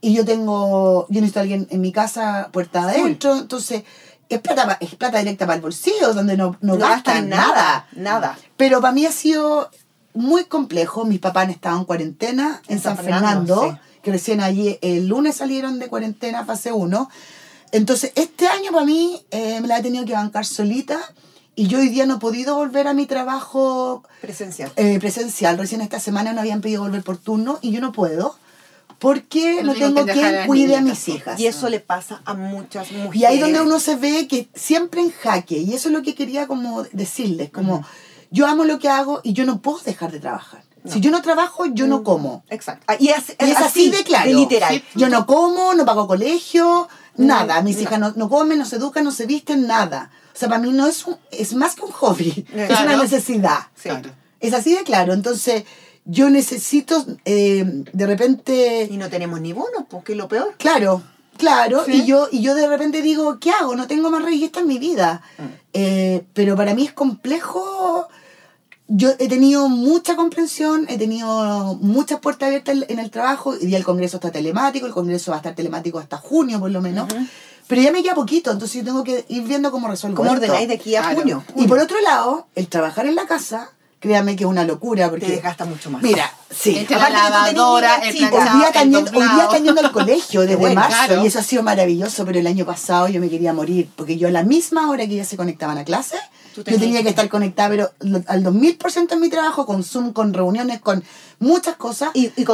[0.00, 3.36] Y yo tengo, yo necesito a alguien en mi casa puerta adentro.
[3.36, 3.84] Entonces,
[4.28, 7.86] es plata, es plata directa para el bolsillo, donde no, no, No gastan gastan nada.
[7.92, 8.38] nada.
[8.56, 9.70] Pero para mí ha sido
[10.14, 11.04] muy complejo.
[11.04, 14.78] Mis papás han estado en cuarentena en, En San San Fernando, Fernando, que recién allí
[14.82, 17.08] el lunes salieron de cuarentena fase 1.
[17.70, 20.98] Entonces, este año para mí eh, me la he tenido que bancar solita
[21.54, 24.72] y yo hoy día no he podido volver a mi trabajo Presencial.
[24.76, 25.58] eh, presencial.
[25.58, 28.36] Recién esta semana no habían pedido volver por turno y yo no puedo
[28.98, 31.38] porque No no tengo que quien cuide a mis hijas.
[31.40, 33.16] Y eso le pasa a muchas mujeres.
[33.20, 36.14] Y ahí donde uno se ve que siempre en jaque, y eso es lo que
[36.14, 37.84] quería como decirles, como
[38.30, 40.62] yo amo lo que hago y yo no puedo dejar de trabajar.
[40.84, 42.44] Si yo no trabajo, yo no como.
[42.48, 42.84] Exacto.
[42.88, 44.30] Ah, Y es, Y es así de claro.
[44.32, 44.74] literal.
[44.74, 44.84] Sí.
[44.96, 47.60] Yo no como, no pago colegio, nada.
[47.62, 47.82] Mis no.
[47.82, 50.10] hijas no, no comen, no se educan, no se visten, nada.
[50.34, 53.58] O sea, para mí no es un, es más que un hobby, es una necesidad.
[53.74, 53.88] Sí.
[53.90, 54.10] Claro.
[54.40, 55.12] Es así de claro.
[55.12, 55.64] Entonces,
[56.04, 60.54] yo necesito eh, de repente Y no tenemos ni bono, porque es lo peor.
[60.58, 61.02] Claro,
[61.36, 61.84] claro.
[61.86, 61.92] Sí.
[62.02, 63.76] Y yo y yo de repente digo, ¿qué hago?
[63.76, 65.22] No tengo más rey y esta es mi vida.
[65.72, 68.08] Eh, pero para mí es complejo.
[68.88, 73.54] Yo he tenido mucha comprensión, he tenido muchas puertas abiertas en- en el trabajo.
[73.58, 76.82] Y el Congreso está telemático, el Congreso va a estar telemático hasta junio por lo
[76.82, 77.08] menos.
[77.72, 80.42] Pero ya me queda poquito, entonces yo tengo que ir viendo cómo resuelvo ¿Cómo esto.
[80.44, 81.16] ordenáis de aquí a Claro.
[81.20, 81.44] junio?
[81.56, 85.08] Y por otro lado, el trabajar en la casa, créame que es una locura.
[85.08, 86.02] Porque, Te desgasta mucho más.
[86.02, 86.76] Mira, sí.
[86.76, 88.10] Entre la lavadora, el.
[88.14, 89.42] Hoy planchado, día, hoy día doblado.
[89.44, 91.24] están yendo al colegio desde bueno, marzo claro.
[91.24, 94.28] y eso ha sido maravilloso, pero el año pasado yo me quería morir porque yo
[94.28, 96.16] a la misma hora que ya se conectaban a clase,
[96.56, 97.90] yo tenía que- estar conectada pero
[98.26, 101.02] al 2000% en mi trabajo, con Zoom, con reuniones, con
[101.38, 102.44] muchas cosas Y, y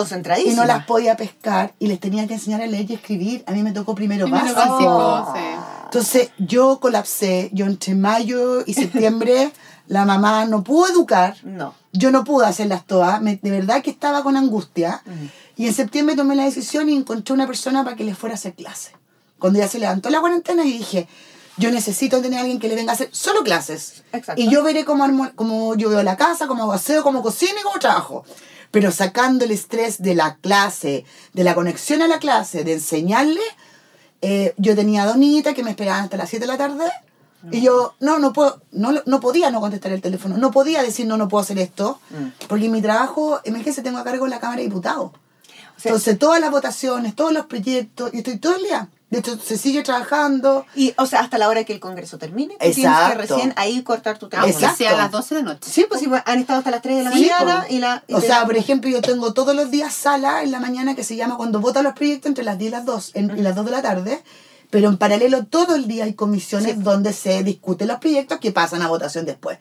[0.46, 3.44] y no las podía pescar y les tenía que enseñar a leer y escribir.
[3.46, 4.98] A mí me tocó primero, Primero básico.
[4.98, 5.44] básico, sí.
[5.84, 9.52] Entonces yo colapsé, yo entre mayo y septiembre
[9.88, 11.74] la mamá no pudo educar, No.
[11.92, 15.02] yo no pude hacerlas todas, me- de verdad que estaba con angustia.
[15.56, 18.38] Y en septiembre tomé la decisión y encontré una persona para que les fuera a
[18.38, 18.90] hacer clase.
[19.38, 21.08] Cuando ya se levantó la cuarentena y dije,
[21.58, 24.02] yo necesito tener a alguien que le venga a hacer solo clases.
[24.12, 24.40] Exacto.
[24.40, 27.52] Y yo veré cómo, armo- cómo yo veo la casa, cómo hago aseo, cómo cocino
[27.58, 28.24] y cómo trabajo.
[28.70, 33.40] Pero sacando el estrés de la clase, de la conexión a la clase, de enseñarle,
[34.20, 36.84] eh, yo tenía dos niñitas que me esperaban hasta las 7 de la tarde.
[37.52, 41.06] Y yo, no, no puedo, no, no podía no contestar el teléfono, no podía decir
[41.06, 42.00] no, no puedo hacer esto,
[42.48, 45.12] porque en mi trabajo, imagínense, tengo a cargo la Cámara de Diputados.
[45.76, 48.88] sea- Entonces, todas las votaciones, todos los proyectos, y estoy todo el día.
[49.10, 50.66] De hecho, se sigue trabajando.
[50.74, 53.18] Y, o sea, hasta la hora que el Congreso termine, tú tienes que Exacto.
[53.18, 54.28] recién ahí cortar tu.
[54.36, 54.76] Aunque Exacto.
[54.76, 55.70] sea a las 12 de la noche.
[55.70, 57.74] Sí, pues sí, han estado hasta las 3 de la Sí, mañana po.
[57.74, 58.04] y la...
[58.06, 61.04] y O sea, por ejemplo, yo tengo todos los días sala en la mañana que
[61.04, 63.54] se llama cuando votan los proyectos entre las 10 y las 2, en, y las
[63.56, 64.22] 2 de la tarde.
[64.70, 68.82] Pero en paralelo todo el día hay comisiones donde se discuten los proyectos que pasan
[68.82, 69.58] a votación después.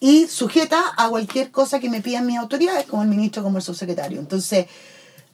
[0.00, 3.62] Y sujeta a cualquier cosa que me pidan mis autoridades, como el ministro, como el
[3.64, 4.18] subsecretario.
[4.20, 4.66] Entonces,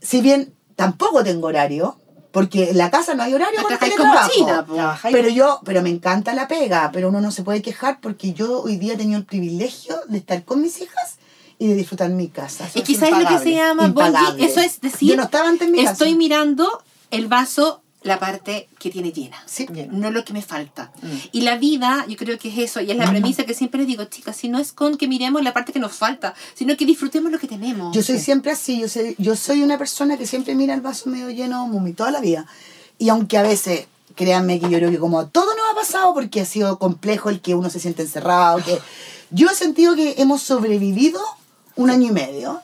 [0.01, 1.99] si bien tampoco tengo horario,
[2.32, 4.30] porque en la casa no hay horario para teletrabajo.
[4.34, 4.64] China.
[4.66, 8.32] Trabajáis- Pero yo, pero me encanta la pega, pero uno no se puede quejar porque
[8.34, 11.16] yo hoy día he tenido el privilegio de estar con mis hijas
[11.58, 12.66] y de disfrutar mi casa.
[12.66, 14.44] Eso Y quizás es lo que se llama impagable.
[14.44, 16.18] Eso es decir, Yo no estaba antes en mi estoy casa.
[16.18, 19.37] mirando el vaso, la parte que tiene llena.
[19.47, 19.66] Sí.
[19.71, 19.88] Bien.
[19.92, 20.90] No lo que me falta.
[21.03, 21.16] Mm.
[21.33, 23.87] Y la vida, yo creo que es eso, y es la premisa que siempre les
[23.87, 26.85] digo, chicas, si no es con que miremos la parte que nos falta, sino que
[26.87, 27.94] disfrutemos lo que tenemos.
[27.94, 31.09] Yo soy siempre así, yo soy, yo soy una persona que siempre mira el vaso
[31.11, 32.47] medio lleno, mumi, toda la vida.
[32.99, 36.40] Y aunque a veces, créanme que yo creo que como todo nos ha pasado, porque
[36.40, 38.79] ha sido complejo el que uno se siente encerrado, que
[39.31, 41.21] yo he sentido que hemos sobrevivido
[41.77, 42.61] un año y medio.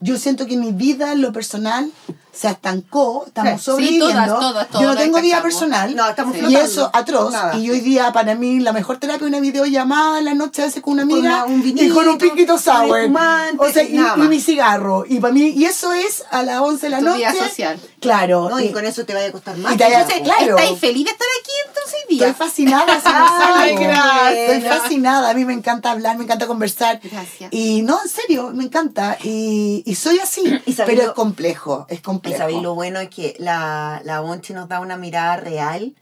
[0.00, 1.90] Yo siento que mi vida, en lo personal,
[2.32, 4.08] se estancó, estamos Sí, sobreviviendo.
[4.10, 5.94] todas, todas, yo no todas tengo vida personal.
[5.94, 6.64] No, estamos y flotando.
[6.66, 7.32] eso atroz.
[7.32, 7.58] Nada.
[7.58, 10.66] Y hoy día, para mí, la mejor terapia es una videollamada en la noche, a
[10.66, 13.10] veces con una Con amiga una- un y con un vinito, piquito sour.
[13.58, 15.04] O sea, y, y mi cigarro.
[15.06, 17.18] Y para mí, y eso es a las 11 de la Tu noche.
[17.18, 17.80] vida social.
[18.00, 18.48] Claro.
[18.50, 19.74] No, y y- con eso te vaya a costar más.
[19.74, 20.56] Y te vaya- Entonces, claro.
[20.58, 22.28] ¿estáis feliz de estar aquí entonces hoy día?
[22.28, 24.32] Estoy fascinada, sí, Ay, gracias.
[24.34, 25.30] Estoy fascinada.
[25.30, 26.98] A mí me encanta hablar, me encanta conversar.
[27.02, 27.52] Gracias.
[27.52, 29.18] Y no, en serio, me encanta.
[29.22, 30.42] Y, y soy así.
[30.66, 32.38] Y pero es complejo, es Y complejo.
[32.38, 34.20] sabéis lo bueno es que la, la
[34.54, 35.94] nos da una mirada real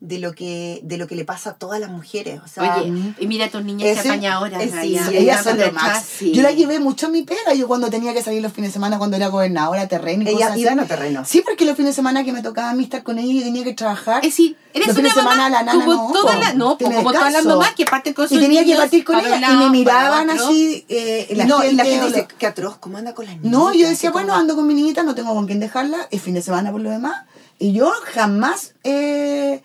[0.00, 2.40] de lo que de lo que le pasa a todas las mujeres.
[2.44, 5.06] O sea, Oye, y mira a tus niñas Ese- que apañadoras eh, sí, allá.
[5.08, 6.04] sí, ellas son de Aprovechar, más.
[6.04, 6.32] sí.
[6.32, 7.52] Yo la llevé mucho a mi pega.
[7.54, 10.34] Yo cuando tenía que salir los fines de semana, cuando era gobernadora, terreno y Ellas
[10.40, 10.60] cosas así.
[10.60, 11.24] iban a terreno.
[11.24, 13.40] Sí, porque los fines de semana que me tocaba a mí estar con ella y
[13.42, 14.24] tenía que trabajar.
[14.24, 16.42] Es decir, eres los una fines de mamá semana la nana como no, todas po,
[16.42, 19.18] las, no, como todas las mamás que parten con sus Y tenía que partir con
[19.18, 19.52] ella.
[19.52, 21.72] y me miraban así, eh, la no, gente.
[21.72, 23.50] y la gente dice, lo- qué atroz, ¿cómo anda con las niñas?
[23.50, 26.34] No, yo decía, bueno, ando con mi niñita, no tengo con quién dejarla, es fin
[26.34, 27.24] de semana por lo demás.
[27.60, 29.64] Y yo jamás eh,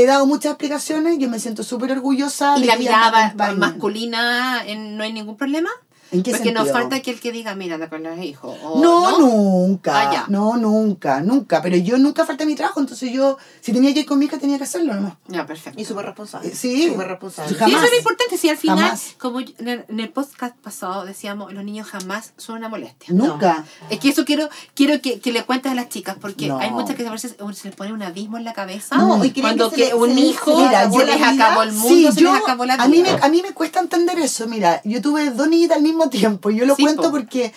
[0.00, 2.56] he dado muchas explicaciones, yo me siento súper orgullosa.
[2.56, 3.10] Y de la mirada
[3.58, 5.70] masculina, en- no hay ningún problema.
[6.10, 6.74] ¿En qué Porque nos sentido?
[6.74, 8.56] falta que el que diga, mira, anda con los hijos.
[8.62, 10.00] o No, nunca.
[10.08, 10.24] Ah, ya.
[10.28, 11.60] No, nunca, nunca.
[11.62, 14.24] Pero yo nunca falté a mi trabajo, entonces yo, si tenía que ir con mi
[14.26, 15.14] hija, tenía que hacerlo nomás.
[15.28, 15.80] Ya, perfecto.
[15.80, 16.48] Y súper responsable.
[16.48, 16.88] Eh, sí.
[16.88, 17.50] Súper responsable.
[17.50, 17.74] Sí, Jamás.
[17.76, 18.38] eso es lo importante.
[18.38, 19.14] Si al final, Jamás.
[19.18, 23.12] como en el- en el podcast pasado decíamos, los niños jamás son una molestia.
[23.14, 23.64] Nunca.
[23.90, 26.58] Es que eso quiero quiero que, que le cuentes a las chicas, porque No.
[26.58, 28.96] hay muchas que a veces se les pone un abismo en la cabeza.
[28.96, 30.84] No, y creen cuando que que, un hijo se Mira,
[31.16, 32.84] les acabó el mundo, Sí, se yo, les acabó la vida.
[32.84, 34.46] a, mí me, a mí me cuesta entender eso.
[34.46, 36.50] Mira, yo tuve dos niñitas al mismo tiempo.
[36.50, 37.10] Yo lo Sí, cuento po.
[37.10, 37.52] porque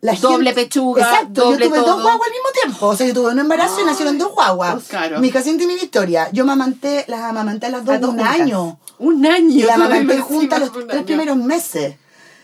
[0.00, 1.94] la Doble gente- pechuga, Exacto, doble yo tuve todo.
[1.94, 2.86] dos guaguas al mismo tiempo.
[2.86, 4.84] O sea, yo tuve un embarazo y nacieron dos guaguas.
[4.88, 5.18] Claro.
[5.20, 6.28] Mi casiente y mi Victoria.
[6.32, 8.40] Yo amamanté, las amamanté a las dos A dos un juntas.
[8.40, 8.78] año.
[9.00, 9.48] un año.
[9.50, 11.04] Y la todavía amamanté juntas los tres año.
[11.06, 11.96] primeros meses.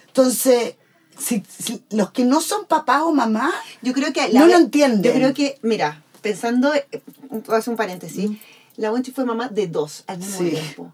[0.09, 0.75] Entonces,
[1.19, 3.53] si, si los que no son papás o mamás,
[3.83, 5.03] Yo creo que No lo entienden.
[5.13, 6.87] Yo creo que, mira, pensando, eh,
[7.31, 8.31] voy a hacer un paréntesis,
[8.77, 10.51] la Bonchi fue mamá de dos al mismo Sí.
[10.51, 10.93] tiempo.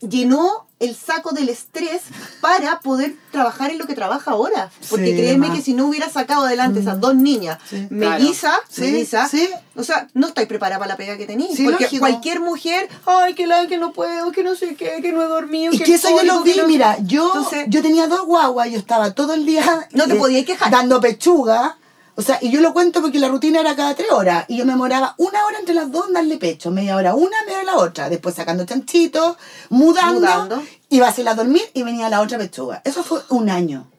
[0.00, 2.02] Llenó el saco del estrés
[2.42, 4.70] para poder trabajar en lo que trabaja ahora.
[4.90, 5.54] Porque Sí, créeme ma.
[5.54, 7.86] que si no hubiera sacado adelante esas dos niñas, Sí.
[7.88, 9.30] melliza, Sí, melliza,
[9.76, 11.58] o sea, no estáis preparada para la pega que tenéis.
[11.64, 12.00] Porque lógico.
[12.00, 15.26] cualquier mujer, ay, que la que no puedo, que no sé qué, que no he
[15.26, 15.72] dormido.
[15.72, 18.76] Y que eso yo lo vi, no- mira, yo, Entonces- yo tenía dos guaguas, yo
[18.78, 20.70] estaba todo el día No te eh, podías quejar.
[20.70, 21.78] dando pechuga,
[22.16, 24.44] O sea, y yo lo cuento porque la rutina era cada tres horas.
[24.48, 26.70] Y yo me moraba una hora entre las dos en darle pecho.
[26.70, 28.08] Media hora una, media hora la otra.
[28.08, 29.36] Después sacando chanchitos,
[29.68, 30.20] mudando.
[30.20, 30.62] Mudando.
[30.90, 32.82] Iba a hacerla a dormir y venía la otra pechuga.
[32.84, 33.90] Eso fue un año.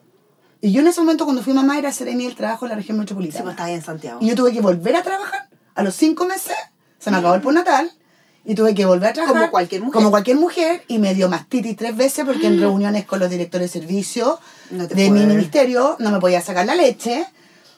[0.62, 2.95] Y yo en ese momento cuando fui mamá era hacer el trabajo en la región
[2.95, 3.43] Sí, metropolitana.
[3.43, 4.19] pues está ahí en Santiago.
[4.21, 5.49] Y yo tuve que volver a trabajar.
[5.75, 6.56] A los cinco meses
[6.97, 7.91] se me acabó el postnatal.
[8.45, 9.38] Y tuve que volver a trabajar.
[9.38, 9.93] Como cualquier mujer.
[9.93, 10.84] Como cualquier mujer.
[10.88, 14.39] Y me dio mastitis tres veces porque en reuniones con los directores de servicio
[14.71, 17.28] No de mi ministerio no me podía sacar la leche.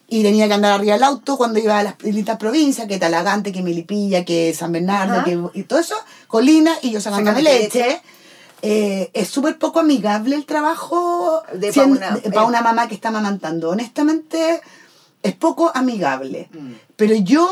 [0.09, 3.51] Y tenía que andar arriba del auto cuando iba a las distintas provincias, que Talagante,
[3.51, 5.23] que Milipilla, que San Bernardo, Ajá.
[5.25, 5.95] que, y todo eso,
[6.27, 8.01] Colina, y yo sacándome Sacándote leche.
[8.61, 12.87] Eh, es súper poco amigable el trabajo De sien- pa' una- de- pa' una mamá
[12.87, 13.69] que está amamantando.
[13.69, 14.61] Honestamente,
[15.21, 16.49] es poco amigable.
[16.53, 16.71] Mm.
[16.95, 17.47] Pero yo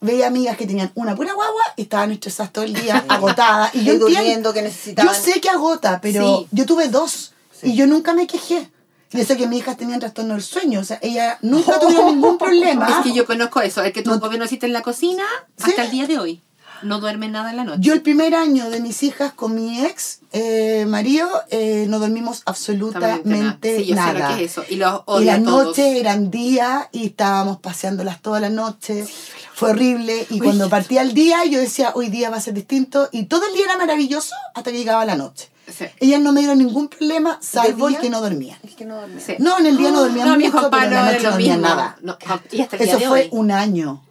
[0.00, 3.74] veía amigas que tenían una pura guagua y estaban estresadas todo el día, agotadas.
[3.74, 6.48] Y yo entiendo- durmiendo, que necesitaban- Yo sé que agota, pero Sí.
[6.50, 7.70] yo tuve dos Sí.
[7.70, 8.68] y yo nunca me quejé.
[9.12, 12.88] Sé que mis hijas tenían trastorno del sueño, o sea, ellas nunca tuvieron ningún problema.
[12.88, 15.22] Es que yo conozco eso, el que tu No- gobierno existe en la cocina
[15.56, 15.64] Sí.
[15.70, 16.40] hasta el día de hoy.
[16.82, 17.78] No duerme nada en la noche.
[17.80, 22.42] Yo el primer año de mis hijas con mi ex eh, marido eh, no dormimos
[22.44, 24.30] absolutamente Sí, yo sé nada.
[24.30, 24.64] lo que es eso.
[24.68, 25.64] Y los Y odio las a todos.
[25.66, 29.06] noches eran días y estábamos paseándolas toda la noche.
[29.54, 30.26] Fue horrible.
[30.30, 33.08] Y cuando partía el día, yo decía, hoy día va a ser distinto.
[33.12, 35.50] Y todo el día era maravilloso hasta que llegaba la noche.
[35.76, 35.86] Sí.
[36.00, 38.58] Ellas no me dieron ningún problema, salvo el que no dormían.
[38.62, 39.20] Es que no dormía.
[39.20, 39.34] Sí.
[39.38, 41.36] No, en el día no dormían No, mi mucho, Juan pero en la noche no
[41.36, 41.56] mismo.
[41.56, 41.96] nada.
[42.02, 42.16] No,
[42.50, 43.28] y hasta el día Eso de fue hoy.
[43.32, 44.02] un año,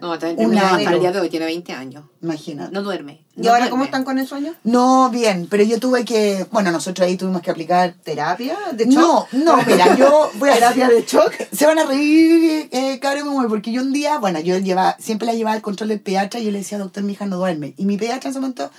[0.00, 0.90] No, hasta, un hasta año.
[0.90, 2.04] el día de hoy tiene 20 años.
[2.22, 2.70] imagínate.
[2.72, 3.24] No duerme.
[3.36, 3.70] ¿Y no ahora duerme.
[3.70, 4.54] cómo están con el sueño?
[4.64, 8.56] No, bien, pero yo tuve que, bueno, nosotros ahí tuvimos que aplicar ¿Terapia?
[8.72, 9.32] ¿De No, shock?
[9.32, 11.32] no, mira, yo voy a ¿Terapia de shock?
[11.52, 15.34] Se van a reír, eh, cabrón, porque yo un día, bueno, yo llevaba, siempre la
[15.34, 17.74] llevaba al control del pediatra y yo le decía, doctor, mi hija no duerme.
[17.76, 18.70] Y mi pediatra en ese momento,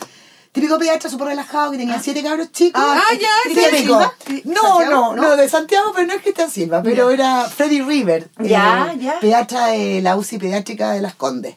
[0.51, 2.81] típico pediatra súper relajado, que tenía siete cabros chicos.
[2.83, 3.93] Ah, ya, ¿Cristian típico.
[3.93, 4.13] Silva?
[4.45, 4.91] No, ¿Santiago?
[4.91, 8.97] no, no, de Santiago, pero no es Cristian Silva, pero era Freddy River, Ya, eh,
[8.99, 9.19] ya.
[9.19, 11.55] pediatra de la UCI pediátrica de Las Condes,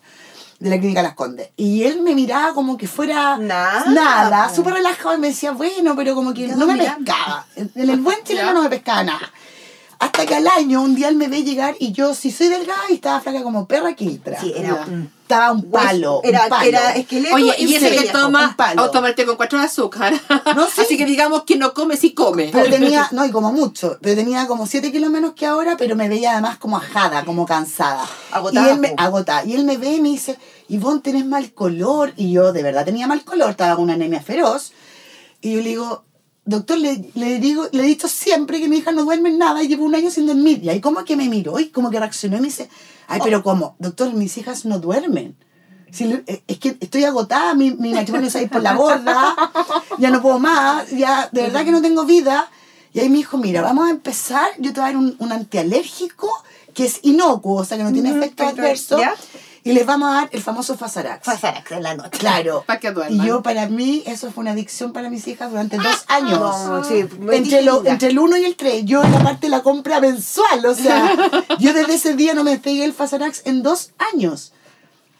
[0.58, 1.48] de la clínica Las Condes.
[1.56, 5.96] Y él me miraba como que fuera Nada, nada súper relajado y me decía, bueno,
[5.96, 7.04] pero como que Ya no me mirando.
[7.04, 7.46] pescaba.
[7.56, 9.32] En el buen chileno no me pescaba nada.
[9.98, 12.82] Hasta que al año, un día él me ve llegar y yo, si soy delgada
[12.90, 14.40] y estaba flaca como perra quiltra.
[14.40, 14.84] Sí, era Ya.
[14.88, 15.12] un...
[15.32, 16.20] Estaba un palo.
[16.20, 16.64] un Era, palo.
[16.68, 18.82] era esqueleto Oye, y ese que toma, un palo.
[18.82, 20.12] o tomar té con cuatro de azúcar.
[20.56, 20.82] No, sí.
[20.82, 22.50] Así que digamos que no come, sí come.
[22.52, 25.96] Pero tenía, no, y como mucho, pero tenía como 7 kilos menos que ahora, pero
[25.96, 28.06] me veía además como ajada, como cansada.
[28.30, 29.44] Agotada, Y él me, agotada.
[29.44, 32.12] Y él me ve y me dice, Ivonne, tenés mal color.
[32.16, 34.72] Y yo de verdad tenía mal color, estaba con una anemia feroz.
[35.40, 36.04] Y yo le digo,
[36.44, 39.68] doctor, le, le digo, le he dicho siempre que mi hija no duerme nada y
[39.68, 40.60] llevo un año sin dormir.
[40.62, 42.68] Y ahí como que me miró y como que reaccionó y me dice,
[43.08, 43.76] ay, pero ¿cómo?
[43.78, 45.36] Doctor, mis hijas no duermen.
[45.90, 49.36] Si le- eh, es que estoy agotada, mi, mi matrimonio se por la borda,
[49.98, 52.48] ya no puedo más, ya de verdad que no tengo vida.
[52.94, 55.32] Y ahí me dijo, mira, vamos a empezar, yo te voy a dar un, un
[55.32, 56.30] antialérgico
[56.74, 59.14] que es inocuo, o sea que no tiene efecto adverso, ¿Ya?
[59.64, 61.24] Y les vamos a dar el famoso Fasarax.
[61.24, 62.18] Fasarax en la noche.
[62.18, 62.64] Claro.
[62.66, 63.20] Pa' que duerman.
[63.24, 66.38] Y yo, para mí, eso fue una adicción para mis hijas durante dos años.
[66.40, 68.84] No, sí, entre, lo- entre el 1 y el 3.
[68.84, 70.66] Yo, en la parte de la compra mensual.
[70.66, 71.14] O sea,
[71.60, 74.52] yo desde ese día no me pegué el Fasarax en dos años.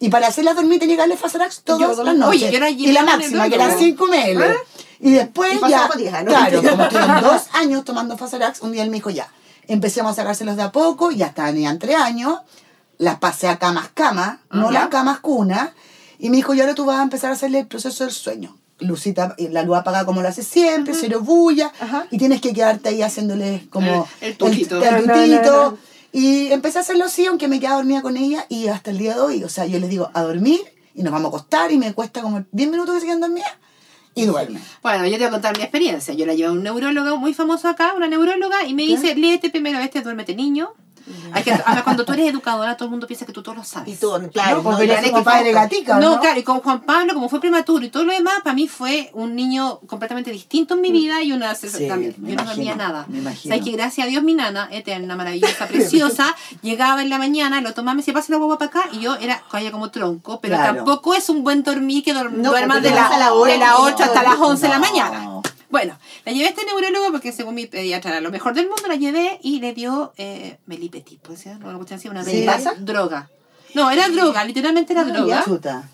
[0.01, 2.43] Y para hacerla dormir tenía que darle Fasarax todas las noches.
[2.43, 3.79] Oye, yo la y la en máxima, que era otro.
[3.79, 4.43] 5 ml.
[4.43, 4.55] ¿Ah?
[4.99, 6.25] Y después Y ya, diez, ¿no?
[6.25, 9.29] claro, como estuvieron dos años tomando Fasarax, un día él me dijo ya,
[9.69, 12.39] empecemos a sacárselos de a poco, ya tenían tres años,
[13.03, 15.75] las pasé a camas cama, no las camas cuna,
[16.19, 18.57] y me dijo, y ahora tú vas a empezar a hacerle el proceso del sueño.
[18.79, 21.73] Lucita, y la luz apagada como lo hace siempre, cero bulla,
[22.11, 24.83] y tienes que quedarte ahí haciéndole como El- el tutito.
[24.83, 25.53] el No, no, tutito.
[25.53, 25.79] no, no.
[26.13, 29.15] Y empecé a hacerlo así, aunque me quedaba dormida con ella, y hasta el día
[29.15, 30.61] de hoy, o sea, yo les digo, a dormir,
[30.95, 33.51] y nos vamos a acostar, y me cuesta como 10 minutos que se quedan dormidas,
[34.15, 34.63] y duermen.
[34.83, 36.13] Bueno, yo te voy a contar mi experiencia.
[36.13, 39.49] Yo la llevé a un neurólogo muy famoso acá, una neuróloga, y me dice, léete
[39.51, 40.71] primero este, duérmete niño.
[41.33, 41.53] Hay que,
[41.85, 43.95] cuando tú eres educadora, todo el mundo piensa que tú todo lo sabes.
[43.95, 47.29] Y tú, claro, No, pues, como padre gatica, No, claro, y con Juan Pablo, como
[47.29, 50.91] fue prematuro y todo lo demás, para mí fue un niño completamente distinto en mi
[50.91, 52.15] vida y una Sí, también.
[52.19, 53.07] Yo no dormía nada.
[53.09, 53.63] me imagino.
[53.63, 57.95] Que gracias a Dios mi nana, eterna, maravillosa, preciosa, llegaba en la mañana, lo tomaba,
[57.95, 60.77] me decía, pasa la guagua para acá, y yo era como tronco, pero Claro.
[60.77, 64.05] tampoco es un buen dormir que duermas de la la, hora de la y 8
[64.05, 65.43] hasta las 11 de la mañana.
[65.73, 68.83] Bueno, la llevé a este neurólogo porque según mi pediatra era lo mejor del mundo,
[68.87, 71.49] la llevé y le dio eh, melipetit, pues, ¿sí?
[71.49, 72.47] una cuestión así, una ¿Sí?
[72.81, 73.29] droga.
[73.75, 75.27] No, era droga, literalmente era Ah, droga.
[75.37, 75.43] ya.
[75.45, 75.89] Chuta.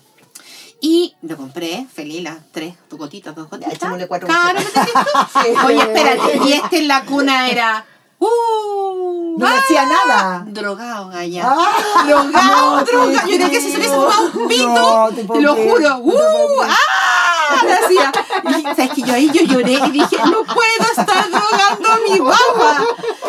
[0.81, 3.73] Y lo compré, feliz, las tres, tu gotitas, dos gotitas.
[3.73, 4.59] echémosle cuatro Claro.
[5.43, 5.49] Sí.
[5.65, 7.85] Oye, espérate, y este en la cuna era.
[8.19, 9.37] ¡Uh!
[9.39, 10.43] No me hacía nada.
[10.47, 11.43] Drogado, galla.
[11.45, 13.27] Ah, drogado, no drogado.
[13.29, 15.89] Yo creo que si se hubiese fumado un pito, No, te lo juro.
[15.89, 16.11] no ¡Uh!
[16.11, 16.75] creer.
[17.49, 18.11] Hacía.
[18.47, 22.17] Y sabes que yo ahí yo lloré y dije, no puedo estar drogando a mi
[22.17, 22.85] guagua.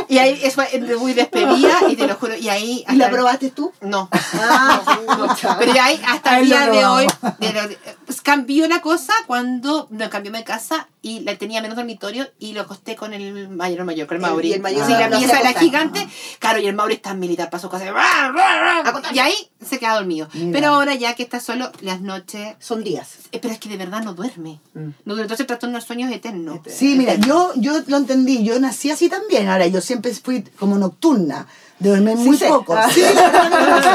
[0.08, 0.62] Y ahí eso
[0.98, 2.84] muy despedida y te lo juro, y ahí...
[2.88, 3.72] ¿Y la probaste tú?
[3.80, 4.08] No.
[4.34, 4.80] Ah,
[5.18, 7.06] No, pero ya hay, hasta Ahí el día de hoy,
[7.38, 7.78] de
[8.10, 12.54] pues, cambió la cosa cuando me cambió de casa y la tenía menos dormitorio y
[12.54, 14.48] lo acosté con el mayor mayor, con el Mauri.
[14.48, 16.08] y el mayor sí, la no pieza era gigante.
[16.40, 17.84] Claro, y el Mauri está militar para su casa.
[19.12, 20.28] Y ahí se queda dormido.
[20.34, 20.50] Mira.
[20.50, 22.56] Pero ahora ya que está solo, las noches...
[22.58, 23.10] Son días.
[23.30, 24.58] Pero es que de verdad no duerme.
[24.74, 24.80] Mm.
[24.80, 25.22] No duerme.
[25.22, 26.60] Entonces trastorno del sueño es eterno.
[26.66, 30.78] Sí, mira, yo, yo lo entendí, yo nací así también, ahora yo siempre fui como
[30.78, 31.46] nocturna,
[31.80, 32.74] de dormir muy poco.
[32.74, 32.88] Ah.
[32.92, 33.88] Sí, lo sé.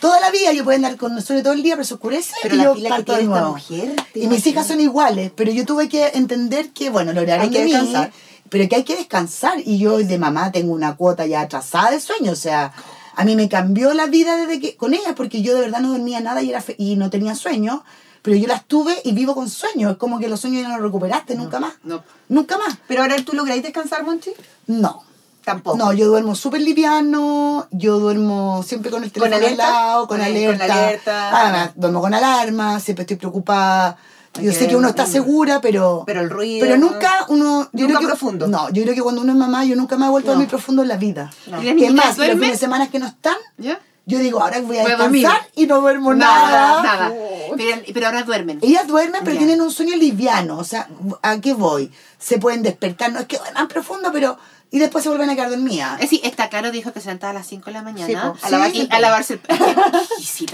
[0.00, 2.54] Toda la vida yo puedo andar con sueño todo el día, pero se oscurece Pero
[2.54, 5.64] y la yo pila que de esta mujer, Y mis hijas son iguales, pero yo
[5.64, 8.12] tuve que entender que, bueno, lo horario Hay que descansar.
[8.50, 9.54] pero que hay que descansar.
[9.64, 12.72] Y yo de mamá tengo una cuota ya atrasada de sueño, o sea,
[13.16, 15.90] a mí me cambió la vida desde que con ellas, porque yo de verdad no
[15.92, 17.82] dormía nada y, era fe- y no tenía sueño.
[18.22, 19.92] Pero yo las tuve y vivo con sueños.
[19.92, 21.74] Es como que los sueños ya no los recuperaste nunca más.
[21.84, 22.02] No.
[22.28, 22.76] Nunca más.
[22.88, 24.32] Pero ahora tú lográis descansar, Monchi.
[24.66, 25.02] No.
[25.48, 25.76] Tampoco.
[25.78, 29.70] No, yo duermo súper liviano, yo duermo siempre con el ¿Con teléfono al alerta?
[29.70, 30.66] lado, con, Con alerta.
[30.66, 31.30] con alerta.
[31.64, 33.96] Ah, duermo con alarma, siempre estoy preocupada.
[34.40, 36.04] Yo sé que uno está segura, pero...
[36.06, 37.68] Pero el ruido, Pero nunca uno...
[37.72, 38.46] Yo Nunca creo que, profundo.
[38.46, 40.36] No, yo creo que cuando uno es mamá, yo nunca me he vuelto a No.
[40.36, 41.30] dormir profundo en la vida.
[41.50, 41.60] No.
[41.62, 43.80] ¿Y es más, los fines de semana que no están, ¿Ya?
[44.06, 46.82] yo digo, ahora voy a a descansar y no duermo Nada, nada.
[46.82, 47.12] nada.
[47.56, 48.58] Pero, pero ahora duermen.
[48.62, 49.38] Ellas duermen, pero Ya.
[49.38, 50.58] tienen un sueño liviano.
[50.58, 50.88] O sea,
[51.22, 51.90] ¿a qué voy?
[52.18, 53.10] Se pueden despertar.
[53.12, 54.38] No es que duerman profundo, pero...
[54.70, 55.94] Y después se vuelven a quedar dormidas.
[55.94, 58.06] Es decir, está claro, dijo que se levantaba a las 5 de la mañana.
[58.06, 59.00] Sí, po, a a, lavarse el a pelo.
[59.00, 59.64] lavarse el pelo.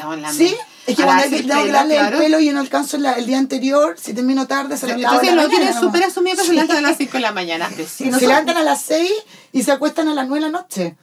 [0.07, 2.17] Con la Sí, es que A cuando que, tengo que pelo, darle claro.
[2.17, 5.29] el pelo y no alcanzo la- el día anterior, si termino tarde, se lavo Entonces
[5.31, 7.69] en la lo tienen súper asumido que se levantan a las 5 de la mañana.
[7.89, 9.11] Sí, se levantan a las 6
[9.53, 10.97] y se acuestan a las 9 de la noche.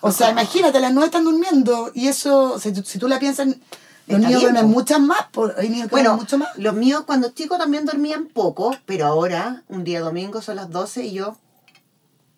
[0.00, 3.20] O sea, imagínate, a las 9 están durmiendo y eso, si, tú- si tú la
[3.20, 3.56] piensas, los
[4.06, 6.48] Está niños duermen muchas más, por, niños que Bueno, mucho más.
[6.56, 11.04] los míos cuando chicos también dormían poco, pero ahora, un día domingo, son las 12
[11.04, 11.36] y yo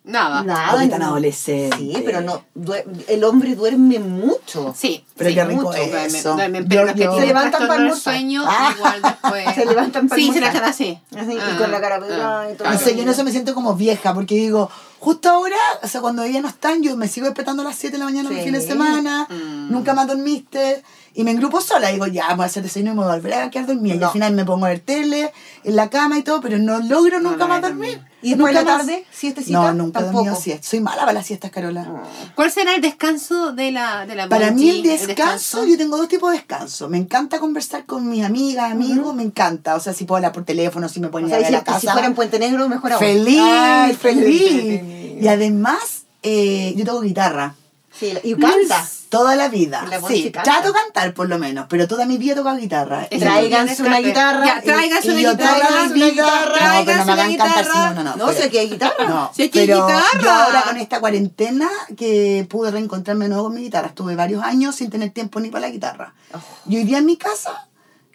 [0.05, 0.43] Nada.
[0.43, 0.69] nada.
[0.71, 1.05] Porque están no.
[1.07, 1.79] adolescentes.
[1.79, 4.73] Sí, pero no, duer- el hombre duerme mucho.
[4.77, 5.03] Sí.
[5.17, 5.77] Pero sí, qué rico mucho.
[5.77, 6.33] eso.
[6.35, 8.13] duermen, pero Yo- los que yo- tienen Se levantan para almorzar.
[8.13, 8.73] sueño, Ah.
[8.77, 9.55] igual después.
[9.55, 10.53] Se levantan para Sí, se almorzar.
[10.53, 10.99] levantan así.
[11.17, 12.69] Así, y Ah, con la cara ah, pegada y todo.
[12.71, 16.01] No sé, yo en eso me siento como vieja, porque digo, justo ahora, o sea,
[16.01, 18.35] cuando ellas no están, yo me sigo despertando a las 7 de la mañana Sí.
[18.35, 19.71] los fines de semana, Mm.
[19.71, 23.01] nunca más dormiste, y me engrupo sola, digo, ya, voy a hacer desayuno y me
[23.03, 24.07] voy a volver a quedar dormida, y No.
[24.07, 25.31] al final me pongo a ver tele,
[25.63, 27.95] en la cama y todo, pero no logro No nunca más logras dormir.
[27.97, 28.14] dormir.
[28.25, 28.77] ¿Y después de la más.
[28.79, 29.57] tarde, siestecita?
[29.59, 30.67] No, nunca he dormido siesta.
[30.67, 31.87] Soy mala para las siestas, Carola.
[32.35, 36.07] ¿Cuál será el descanso de la, de la Para mí el descanso, yo tengo dos
[36.07, 36.89] tipos de descanso.
[36.89, 39.75] Me encanta conversar con mis amigas, amigos, me encanta.
[39.75, 41.53] O sea, si puedo hablar por teléfono, si me O ponen sea, a ver si,
[41.53, 41.79] a la casa.
[41.79, 42.99] si fuera en Puente Negro, mejor aún.
[42.99, 44.81] Feliz, Ay, feliz.
[45.21, 47.55] Y además, eh, yo toco guitarra.
[47.99, 48.85] Sí, y canta.
[49.09, 49.85] Toda la vida.
[49.89, 50.43] La Sí, canta.
[50.51, 53.07] trato de cantar por lo menos, pero toda mi vida he tocado guitarra.
[53.07, 55.67] Tráiganse una guitarra Ya, tráiganse una guitarra.
[55.85, 56.79] una guitarra.
[56.79, 58.15] No, pero no me hagan cantar, sí, no, no, no.
[58.17, 59.05] No, pero- sé que hay guitarra.
[59.07, 60.03] No, Si aquí hay guitarra.
[60.21, 64.43] yo ahora con esta cuarentena que pude reencontrarme de nuevo con mi guitarra, estuve varios
[64.43, 66.13] años sin tener tiempo ni para la guitarra.
[66.33, 66.39] Oh.
[66.69, 67.67] Y hoy día en mi casa,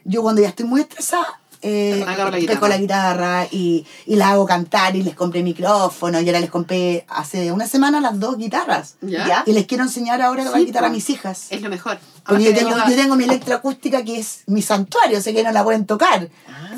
[0.04, 2.68] yo cuando ya estoy muy estresada, eh, la pesco guitarra.
[2.68, 7.04] la guitarra y, y la hago cantar y les compré micrófono y ahora les compré
[7.08, 8.96] hace una semana las dos guitarras.
[9.02, 9.26] ¿Ya?
[9.26, 9.42] ¿Ya?
[9.46, 10.94] Y les quiero enseñar ahora a Sí, guitarra a po.
[10.94, 11.46] mis hijas.
[11.50, 11.98] Es lo mejor.
[12.26, 15.52] Porque Además yo tengo, yo tengo mi electroacústica que es mi santuario, sé que no
[15.52, 16.28] la pueden tocar.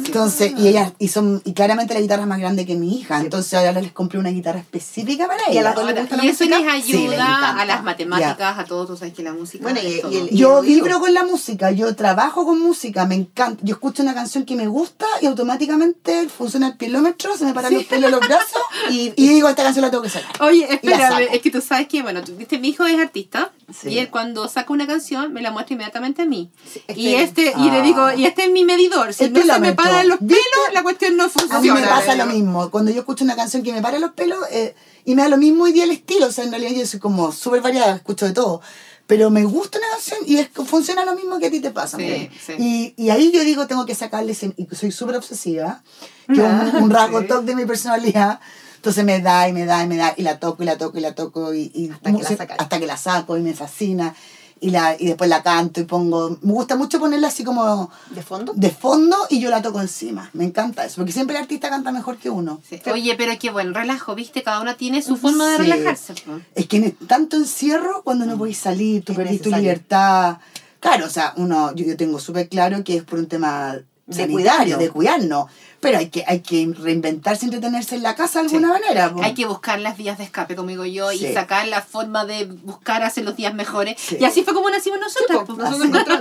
[0.05, 3.21] Entonces, y ellas, y son, y claramente la guitarra es más grande que mi hija.
[3.21, 5.63] Entonces ahora les compré una guitarra específica para ¿Y a ella.
[5.63, 6.59] las dos les gusta la y eso música?
[6.75, 9.81] les Sí, les ayuda a las matemáticas, a todos, tú sabes que la música Bueno,
[9.83, 10.13] y- es todo.
[10.13, 13.61] y el- y Yo vibro con la música, yo trabajo con música, me encanta.
[13.65, 17.75] Yo escucho una canción que me gusta y automáticamente funciona el kilómetro, se me paran
[17.75, 20.31] los pelos los brazos y, Y- digo, esta canción la tengo que sacar.
[20.43, 23.89] Oye, espérame, es que tú sabes que, bueno, tú viste, mi hijo es artista Sí.
[23.91, 26.51] y él cuando saca una canción me la muestra inmediatamente a mí.
[26.73, 27.83] Sí, y este- este, y le Ah.
[27.83, 29.13] digo, y este es mi medidor.
[29.15, 30.35] Si El no se me paran los ¿Viste?
[30.37, 31.61] pelos, la cuestión no A funciona.
[31.61, 32.71] mí me pasa lo mismo.
[32.71, 35.37] Cuando yo escucho una canción que me para los pelos eh, y me da lo
[35.39, 38.27] mismo hoy día el estilo, o sea, en realidad yo soy como súper variada, escucho
[38.27, 38.61] de todo.
[39.09, 41.97] Pero me gusta una canción y es funciona lo mismo que a ti te pasa.
[41.99, 42.53] Sí, sí.
[42.59, 45.83] Y, y ahí yo digo, tengo que sacarle, ese- y soy súper obsesiva,
[46.29, 48.41] que es un, un rasgo top de mi personalidad.
[48.77, 50.99] Entonces me da y me da y me da y la toco y la toco
[50.99, 52.57] y la toco y, y Hasta que la sacas.
[52.59, 54.15] hasta que la saco y me fascina.
[54.63, 56.39] Y, la, y después la canto y pongo...
[56.41, 58.53] Me gusta mucho ponerla así como ¿De fondo?
[58.55, 60.31] de fondo y yo la toco encima.
[60.35, 62.61] Me encanta eso, porque siempre el artista canta mejor que uno.
[62.69, 62.81] Sí.
[62.93, 64.45] Oye, pero qué buen relajo, ¿viste?
[64.45, 66.15] Cada una tiene su forma de relajarse.
[66.55, 70.39] Es que en tanto encierro, cuando no podéis salir, tú perdís tu libertad.
[70.79, 73.79] Claro, o sea, uno, yo, yo tengo súper claro que es por un tema
[74.17, 74.79] De cuidarnos.
[74.79, 75.47] de cuidarnos.
[75.81, 79.13] pero hay que, hay que reinventarse, entretenerse en la casa de alguna manera.
[79.23, 81.27] Hay que buscar las vías de escape, como digo yo, Sí.
[81.27, 83.97] y sacar la forma de buscar hacer los días mejores.
[84.01, 84.17] Sí.
[84.21, 85.59] Y así fue como nacimos nosotros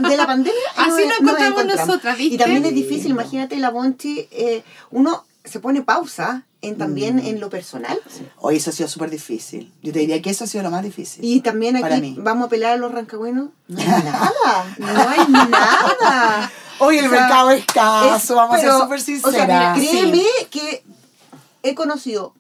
[0.10, 2.36] de la pandemia Así nos encontramos nosotras, ¿viste?
[2.36, 7.26] y también es difícil imagínate la Bonchi eh, uno se pone pausa en también Mm.
[7.26, 8.00] en lo personal
[8.38, 9.74] Hoy eso ha sido súper difícil.
[9.82, 11.24] Yo te diría que eso ha sido lo más difícil.
[11.26, 12.16] y también Para aquí mí.
[12.20, 17.10] vamos a pelar a los rancagüenos no hay nada no hay nada Hoy el O
[17.10, 20.84] sea, mercado es escaso, es- vamos pero, a ser súper o sea, mira, créeme que
[21.64, 22.34] he conocido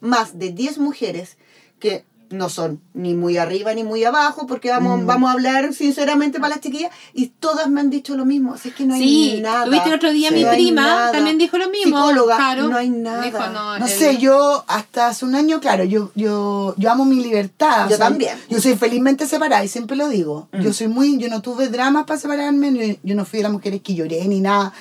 [0.00, 1.36] más de 10 mujeres
[1.80, 5.06] que no son ni muy arriba ni muy abajo, porque vamos, Mm.
[5.06, 8.54] vamos a hablar sinceramente para las chiquillas, y todas me han dicho lo mismo.
[8.54, 9.64] Así que no hay Sí, nada.
[9.66, 10.34] lo viste el otro día, Sí.
[10.34, 11.12] mi No prima nada.
[11.12, 11.96] también dijo lo mismo.
[11.96, 12.68] Psicóloga, Caro.
[12.68, 13.22] no hay nada.
[13.22, 17.04] Dijo, no, No el- sé, yo hasta hace un año, claro, yo, yo, yo amo
[17.04, 17.86] mi libertad.
[17.86, 18.38] o Yo sea, también.
[18.50, 20.48] Yo soy felizmente separada y siempre lo digo.
[20.52, 20.60] Mm.
[20.60, 23.52] Yo soy muy, yo no tuve dramas para separarme, yo, yo no fui de las
[23.52, 24.72] mujeres que lloré ni nada.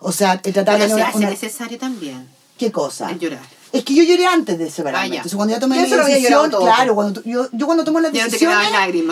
[0.00, 2.26] O sea, he tratado Pero de se una, hace una- necesario también
[2.58, 3.10] ¿Qué cosa?
[3.10, 3.40] el llorar.
[3.72, 5.16] Es que yo lloré antes de separarme.
[5.16, 5.16] Ah.
[5.16, 8.30] Entonces, cuando ya tomé la decisión, claro, cuando yo, yo cuando tomo la Ya no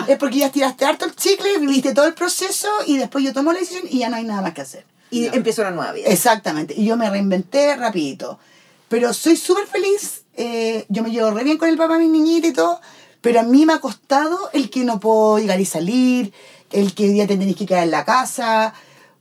[0.07, 3.51] es porque ya tiraste harto el chicle, viviste todo el proceso y después yo tomo
[3.51, 4.85] la decisión y ya no hay nada más que hacer.
[5.09, 6.07] Y empezó una nueva vida.
[6.07, 6.73] Exactamente.
[6.77, 8.39] Y yo me reinventé rapidito.
[8.87, 10.23] Pero soy súper feliz.
[10.37, 12.79] eh, yo me llevo re bien con el papá mi niñita y todo.
[13.21, 16.33] Pero a mí me ha costado el que no puedo llegar y salir,
[16.71, 18.73] el que hoy día te tenés que quedar en la casa.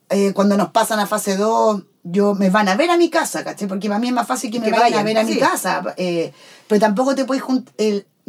[0.09, 3.45] eh, cuando nos pasan a fase 2, yo, me van a ver a mi casa,
[3.45, 3.69] ¿cachai?
[3.69, 5.83] Porque para mí es más fácil que me vayan, a ver a mi casa.
[5.97, 6.33] eh,
[6.67, 7.75] pero tampoco te puedes juntar.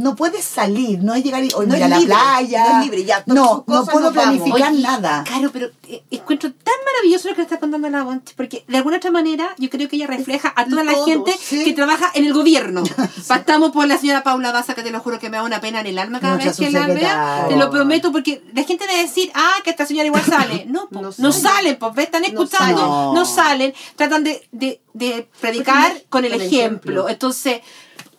[0.01, 2.63] No puedes salir, no es llegar y, No ir es a la libre, playa.
[2.65, 5.23] no es libre, ya, todas no, no puedo planificar Oye, nada.
[5.25, 8.97] Claro, pero eh, encuentro tan maravilloso lo que está contando la Bonchi, porque de alguna
[8.97, 11.63] otra manera yo creo que ella refleja a toda la Todos, gente sí.
[11.63, 12.83] que trabaja en el gobierno.
[13.35, 15.81] Estamos por la señora Paula Baza, que te lo juro que me da una pena
[15.81, 17.45] en el alma cada vez que la vea.
[17.47, 20.65] Te lo prometo, porque la gente debe decir, ah, que esta señora igual sale.
[20.71, 21.33] No, po, No no, sale.
[21.33, 26.47] salen, pues están escuchando, no, salen, tratan de, de, de predicar con el con el
[26.47, 26.51] ejemplo.
[26.51, 27.09] ejemplo.
[27.09, 27.61] Entonces,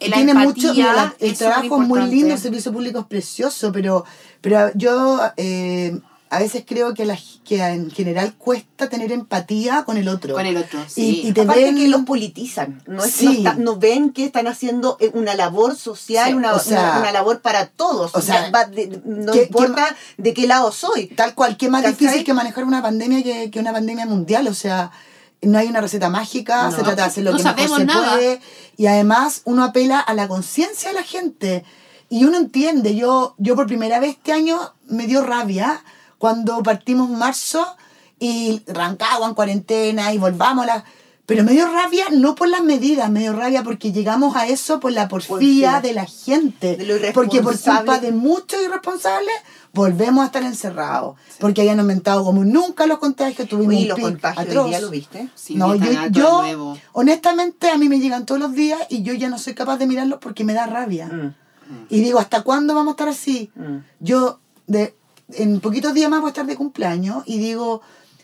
[0.08, 3.06] la tiene empatía mucho, la- el es trabajo es muy lindo, el servicio público es
[3.06, 4.04] precioso, pero,
[4.40, 5.98] pero yo eh,
[6.30, 10.32] a veces creo que, la, que en general cuesta tener empatía con el otro.
[10.34, 11.22] Con el otro, Y- sí.
[11.26, 13.26] y, te Aparte ven, que los politizan, no, es- Sí.
[13.26, 16.80] no, está- no ven que están haciendo eh, una labor social, Sí, una, o sea,
[16.92, 18.12] una, una labor para todos.
[18.14, 21.08] o sea, Va de- no que- importa de qué lado soy.
[21.08, 24.48] tal cual, que es más difícil que manejar una pandemia que, que una pandemia mundial,
[24.48, 24.90] o sea,
[25.42, 26.70] no hay una receta mágica, No.
[26.70, 28.12] se trata de hacer lo No que mejor se nada.
[28.14, 28.40] puede,
[28.82, 31.64] y además uno apela a la conciencia de la gente,
[32.08, 34.58] y uno entiende, yo, yo por primera vez este año
[34.88, 35.84] me dio rabia
[36.18, 37.64] cuando partimos marzo
[38.18, 40.84] y Rancagua en cuarentena y volvamos a la...
[41.32, 44.80] Pero me dio rabia no por las medidas, me dio rabia porque llegamos a eso
[44.80, 46.76] por la porfía de la gente.
[46.76, 49.34] De porque por culpa de muchos irresponsables
[49.72, 51.16] volvemos a estar encerrados.
[51.40, 54.68] Porque hayan aumentado como nunca los contagios, tuvimos Oye, un los pic contagios atroz.
[54.68, 55.28] día lo viste.
[55.34, 55.74] Sí, no,
[56.10, 56.78] yo, nuevo.
[56.92, 59.86] honestamente a mí me llegan todos los días y yo ya no soy capaz de
[59.86, 61.06] mirarlos porque me da rabia.
[61.06, 61.34] Mm,
[61.88, 63.50] Y digo, ¿hasta cuándo vamos a estar así?
[63.54, 63.76] mm.
[64.00, 64.94] Yo de,
[65.32, 67.80] en poquitos días más voy a estar de cumpleaños y digo,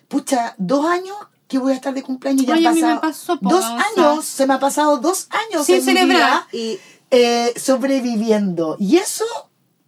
[0.09, 1.17] pucha, dos años
[1.49, 3.01] que voy a estar de cumpleaños ya a han pasado.
[3.01, 6.19] pasó, dos o sea, años, se me ha pasado dos años Sin en mi celebrar.
[6.19, 6.79] vida, Y
[7.11, 8.77] eh, sobreviviendo.
[8.79, 9.25] Y eso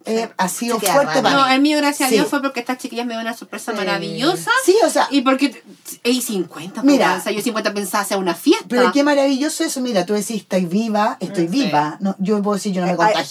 [0.05, 1.53] eh, ha sido queda fuerte para No, mí.
[1.53, 2.15] el mío, gracias Sí.
[2.15, 3.77] a Dios, fue porque estas chiquillas me dio una sorpresa Sí.
[3.77, 4.49] maravillosa.
[4.65, 5.63] Sí, o sea, Y porque.
[6.03, 7.09] Y 50, Mira.
[7.09, 7.17] Mira.
[7.19, 8.65] O sea, yo 50 pensaba hacer una fiesta.
[8.67, 9.79] pero qué maravilloso eso.
[9.81, 11.97] Mira, tú decís, estoy viva, estoy viva.
[11.99, 13.23] No, yo puedo decir, yo no me he contagiado.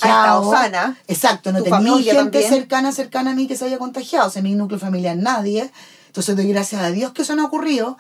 [0.43, 0.97] estado sana.
[1.09, 2.49] Exacto, no Tu tenía gente también.
[2.49, 4.29] cercana, cercana a mí que se haya contagiado.
[4.29, 5.73] O sea, mi núcleo familiar nadie.
[6.07, 7.99] Entonces doy gracias a Dios que eso no ha ocurrido.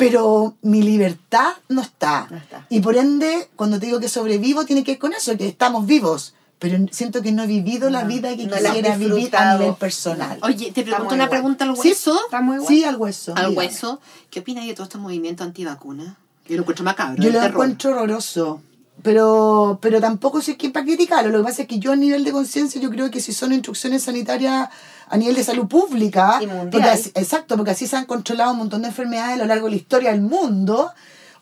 [0.00, 2.26] Pero mi libertad no está.
[2.30, 2.66] No está.
[2.68, 5.86] Y por ende, cuando te digo que sobrevivo, tiene que ver con eso, que estamos
[5.86, 6.34] vivos.
[6.58, 10.38] Pero siento que no he vivido la vida que no quisiera vivir a nivel personal.
[10.42, 11.30] Oye, te pregunto muy una igual.
[11.30, 12.20] pregunta al Sí, hueso.
[12.26, 13.32] está muy Sí, al hueso.
[13.34, 13.56] Al dígame.
[13.66, 14.00] hueso.
[14.30, 16.16] ¿Qué opinas de todo este movimiento antivacuna?
[16.46, 17.22] Yo lo encuentro macabro.
[17.22, 17.50] Yo lo terror.
[17.50, 18.60] encuentro horroroso.
[19.02, 21.30] Pero, pero tampoco sé qué para criticarlo.
[21.30, 23.52] Lo que pasa es que yo a nivel de conciencia, yo creo que si son
[23.52, 24.68] instrucciones sanitarias
[25.08, 26.38] a nivel de salud pública,
[26.70, 29.66] porque así- exacto, porque así se han controlado un montón de enfermedades a lo largo
[29.66, 30.92] de la historia del mundo,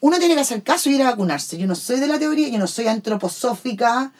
[0.00, 1.58] uno tiene que hacer caso y ir a vacunarse.
[1.58, 4.12] Yo no soy de la teoría, yo no soy antroposófica,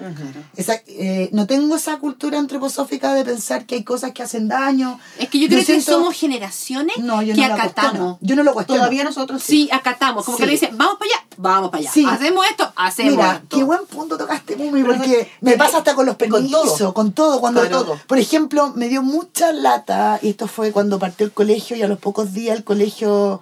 [0.57, 4.99] esa- eh, no tengo esa cultura antroposófica de pensar que hay cosas que hacen daño.
[5.19, 8.19] Es que yo creo que siento- somos generaciones no, yo que no acatamos.
[8.21, 8.81] Yo no lo cuestiono.
[8.83, 10.25] Todavía nosotros Sí, acatamos.
[10.25, 10.43] Como Sí.
[10.43, 11.91] que le dicen, vamos para allá, vamos para allá.
[11.93, 12.05] Sí.
[12.09, 13.57] Hacemos esto, hacemos Mira, esto.
[13.57, 16.95] qué buen punto tocaste, Mumi, porque me pasa hasta con los con permisos, todo.
[16.95, 17.41] con todo.
[17.41, 17.99] Cuando, todo.
[18.07, 21.89] Por ejemplo, me dio mucha lata, y esto fue cuando partió el colegio, y a
[21.89, 23.41] los pocos días el colegio...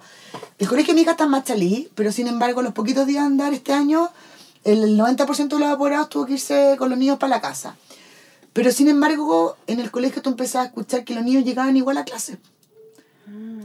[0.57, 3.27] El colegio de mi hija está en Machalí, pero sin embargo, los poquitos días de
[3.27, 4.09] andar este año,
[4.63, 7.75] el 90% de los apurados tuvo que irse con los niños para la casa.
[8.53, 11.97] Pero sin embargo, en el colegio tú empezabas a escuchar que los niños llegaban igual
[11.97, 12.39] a clase.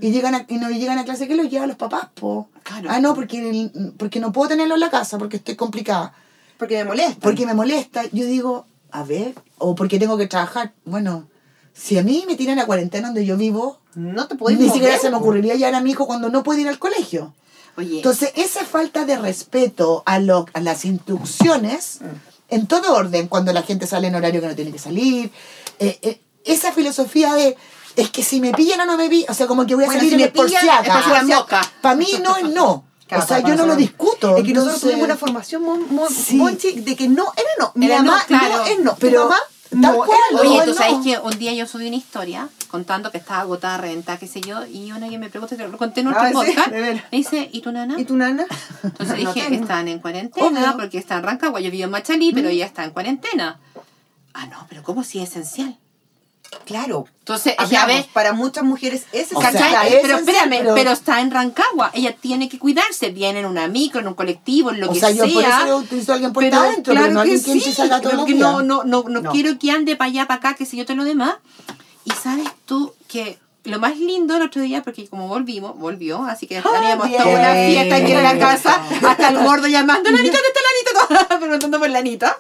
[0.00, 2.48] Y, llegan a, y no llegan a clase que los llevan los papás, po.
[2.64, 2.88] Claro.
[2.90, 6.12] Ah, no, porque, el- porque no puedo tenerlo en la casa porque estoy complicada.
[6.58, 7.20] Porque me molesta.
[7.20, 8.02] Porque me molesta.
[8.12, 10.72] Yo digo, a ver, o porque tengo que trabajar.
[10.84, 11.28] Bueno,
[11.75, 14.89] si a mí me tiran a cuarentena donde yo vivo, no te puedes ni siquiera
[14.89, 17.35] mover, se me ocurriría llevar a mi hijo cuando no puede ir al colegio.
[17.77, 22.55] Oye, Entonces, esa falta de respeto a, lo, a las instrucciones, Mm.
[22.55, 25.31] en todo orden, cuando la gente sale en horario que no tiene que salir,
[25.79, 27.57] eh, eh, esa filosofía de,
[27.97, 29.87] es que si me pillan o no me pillan, o sea, como que voy a
[29.87, 30.29] Bueno, salir si me.
[31.81, 32.85] Para mí no es no.
[33.07, 34.37] Claro, o sea, yo no lo discuto.
[34.37, 36.37] Es que nosotros tuvimos una formación muy, muy, Sí.
[36.37, 37.73] Monchi, de que no era no.
[37.75, 38.59] Mi Era no, mamá claro.
[38.59, 38.97] no es no.
[38.99, 39.39] Pero mamá
[39.73, 40.64] no cual, era Oye, no.
[40.64, 40.77] tú no.
[40.77, 44.41] sabes que un día yo subí una historia contando que estaba agotada, reventada, qué sé
[44.41, 47.49] yo, y una que me pregunta, te lo conté en otro Ah, podcast, me dice,
[47.53, 48.01] ¿y tu nana?
[48.01, 48.45] ¿Y tu nana?
[48.83, 50.77] Entonces dije, están en cuarentena Obvio.
[50.79, 51.61] porque está en Rancagua.
[51.61, 53.61] Yo vivo en Machalí, pero ella está en cuarentena.
[54.35, 55.77] Ah, no, pero ¿cómo si es esencial?
[56.64, 57.07] Claro.
[57.20, 59.94] Entonces, Hablamos, para muchas mujeres es O sea, ¿cachai?
[59.94, 60.90] es pero espérame, pero- pero...
[60.92, 61.90] está en Rancagua.
[61.94, 63.11] Ella tiene que cuidarse.
[63.11, 65.59] Viene en una micro, en un colectivo, en lo O que sea, yo por sea.
[65.59, 68.38] eso lo utilizo a alguien puerta adentro, pero no que días.
[68.38, 70.96] no, no, no, no, quiero que ande para allá, para acá, que sé yo, todo
[70.96, 71.34] lo demás.
[72.05, 76.46] Y sabes tú que lo más lindo el otro día, porque como volvimos, volvió, así
[76.48, 77.22] que teníamos bien.
[77.22, 81.38] toda una fiesta aquí en la casa, hasta el gordo llamando, Lanita, ¿dónde está Lanita?
[81.40, 82.36] Preguntando por Lanita.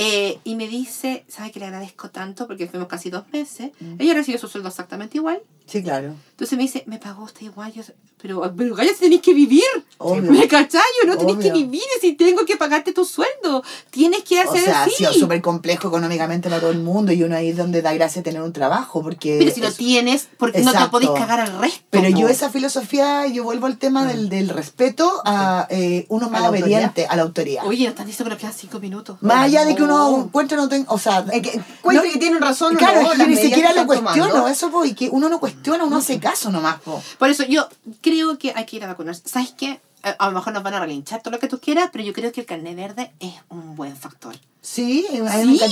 [0.00, 2.46] Eh, y me dice, ¿sabe que le agradezco tanto?
[2.46, 3.70] Porque fuimos casi dos meses.
[3.98, 5.40] Ella recibió su sueldo exactamente igual.
[5.66, 6.14] Sí, claro.
[6.30, 7.72] Entonces me dice, me pagó usted igual.
[7.74, 7.82] Yo,
[8.22, 9.62] pero, pero Gaya, tenéis que vivir.
[9.98, 10.30] Obvio.
[10.32, 10.80] ¿Me cachai?
[11.02, 13.62] Yo no tenéis que vivir si tengo que pagarte tu sueldo.
[13.90, 14.94] Tienes que O hacer sea, ha así.
[14.94, 18.22] sido súper complejo económicamente para todo el mundo y uno ahí es donde da gracia
[18.22, 19.36] tener un trabajo porque...
[19.40, 20.90] pero si lo es- tienes, porque no te Exacto.
[20.92, 21.80] podéis cagar al resto.
[21.90, 22.28] Pero yo po.
[22.28, 26.66] esa filosofía, yo vuelvo al tema del, del respeto a eh, uno más autoridad.
[26.66, 27.66] obediente a la autoridad.
[27.66, 29.18] Oye, nos están diciendo que nos quedan cinco minutos.
[29.20, 30.24] Más allá de que No.
[30.24, 33.26] encuentre no tenga, o sea, Es que encuentre que tienen razón claro, no, es que
[33.26, 34.48] ni siquiera lo cuestiono, tomando.
[34.48, 37.02] eso pues, y que uno no cuestiona, uno hace caso nomás, po.
[37.18, 37.68] Por eso yo
[38.00, 39.22] creo que hay que ir a vacunarse.
[39.26, 39.80] ¿Sabes qué?
[40.02, 42.30] A lo mejor nos van a relinchar todo lo que tú quieras, pero yo creo
[42.30, 44.36] que el carnet verde es un buen factor.
[44.62, 45.06] Sí,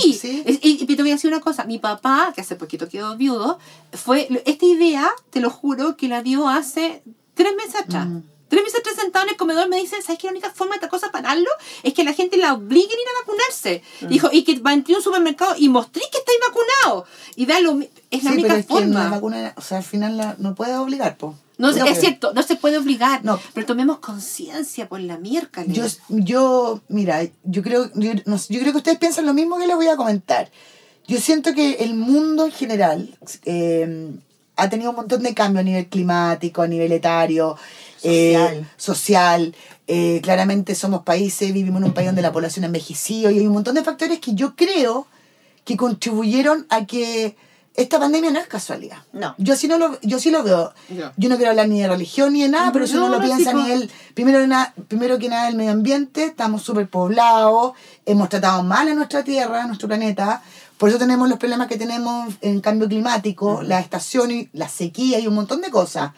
[0.01, 0.43] Sí, sí.
[0.61, 1.63] Y, y te voy a decir una cosa.
[1.63, 3.57] Mi papá, que hace poquito quedó viudo,
[3.93, 7.03] fue esta idea, te lo juro, que la dio hace
[7.35, 8.07] tres meses atrás.
[8.07, 8.21] Mm.
[8.49, 10.27] Tres meses atrás sentado en el comedor me dice, ¿sabes qué?
[10.27, 11.49] La única forma de esta cosa pararlo
[11.83, 13.83] es que la gente la obliguen a ir a vacunarse.
[14.01, 14.07] Mm.
[14.07, 17.05] Dijo, y que va a entrar a un supermercado y mostré que estáis vacunado.
[17.35, 17.79] Y da lo
[18.09, 19.03] es la Sí, única pero es que forma.
[19.03, 21.35] la vacuna, o sea, al final la- no puede obligar, po.
[21.57, 23.39] No, No, es pero- cierto, no se puede obligar, No.
[23.55, 25.73] pero tomemos conciencia por la miércoles.
[25.75, 29.65] Yo, yo, mira, yo creo, yo, no yo creo que ustedes piensan lo mismo que
[29.67, 30.51] les voy a comentar.
[31.07, 34.11] Yo siento que el mundo en general eh,
[34.55, 37.57] ha tenido un montón de cambios a nivel climático, a nivel etario,
[38.03, 38.69] eh, Social.
[38.77, 39.55] social.
[39.87, 43.47] Eh, claramente somos países, vivimos en un país donde la población ha envejecido y hay
[43.47, 45.07] un montón de factores que yo creo
[45.63, 47.35] que contribuyeron a que
[47.75, 48.97] esta pandemia no es casualidad.
[49.13, 49.35] No.
[49.37, 50.73] Yo sí, no lo, yo sí lo veo.
[51.15, 53.21] Yo no quiero hablar ni de religión ni de nada, pero si No, uno lo
[53.21, 57.73] piensa sí, a nivel, primero, na- primero que nada, el medio ambiente, estamos súper poblados,
[58.05, 60.41] hemos tratado mal a nuestra tierra, a nuestro planeta,
[60.77, 65.27] por eso tenemos los problemas que tenemos en cambio climático, la estación, la sequía y
[65.27, 66.11] un montón de cosas.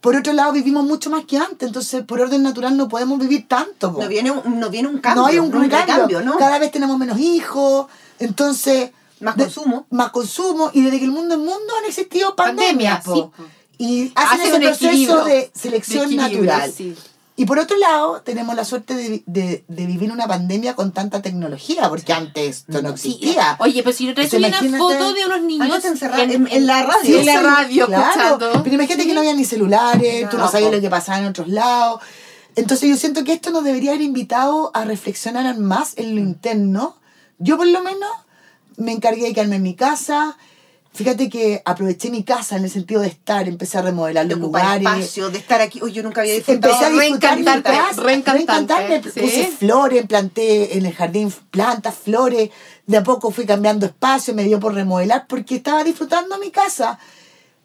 [0.00, 3.46] Por otro lado, vivimos mucho más que antes, entonces por orden natural no podemos vivir
[3.46, 3.92] tanto.
[3.92, 4.02] po.
[4.02, 5.22] No viene un, no viene un cambio.
[5.22, 6.38] no hay un, no hay cambio, ¿no?
[6.38, 7.86] Cada vez tenemos menos hijos,
[8.18, 8.90] entonces...
[9.20, 9.86] Más de- consumo.
[9.90, 13.04] Más consumo, y desde que el mundo es mundo han existido pandemias.
[13.04, 13.14] Pandemias, po.
[13.36, 13.48] sí, po.
[13.76, 16.72] Y hacen Hacen ese un proceso de selección De natural.
[16.72, 16.94] sí.
[17.40, 21.22] Y por otro lado, tenemos la suerte de, de, de vivir una pandemia con tanta
[21.22, 23.56] tecnología, porque antes esto no Sí, existía.
[23.60, 25.88] Oye, pero si yo traes O sea, una foto de unos niños te
[26.22, 27.00] en- en la radio.
[27.02, 28.04] Sí, en la radio, claro.
[28.36, 28.62] escuchando.
[28.62, 31.28] Pero imagínate que no había ni celulares, tú no No, sabías lo que pasaba en
[31.28, 32.02] otros lados.
[32.56, 36.98] Entonces yo siento que esto nos debería haber invitado a reflexionar más en lo interno.
[37.38, 38.10] Yo por lo menos
[38.76, 40.36] me encargué de quedarme en mi casa.
[40.92, 44.40] Fíjate que aproveché mi casa en el sentido de estar, empecé a remodelar de los
[44.40, 44.84] lugares.
[44.86, 45.80] espacio, de estar aquí.
[45.82, 46.72] Uy, yo nunca había disfrutado.
[46.74, 49.02] Empecé a disfrutar mi casa, reencantarme.
[49.04, 49.20] sí.
[49.20, 52.50] Puse flores, planté en el jardín plantas, flores.
[52.86, 56.98] De a poco fui cambiando espacio, me dio por remodelar porque estaba disfrutando mi casa.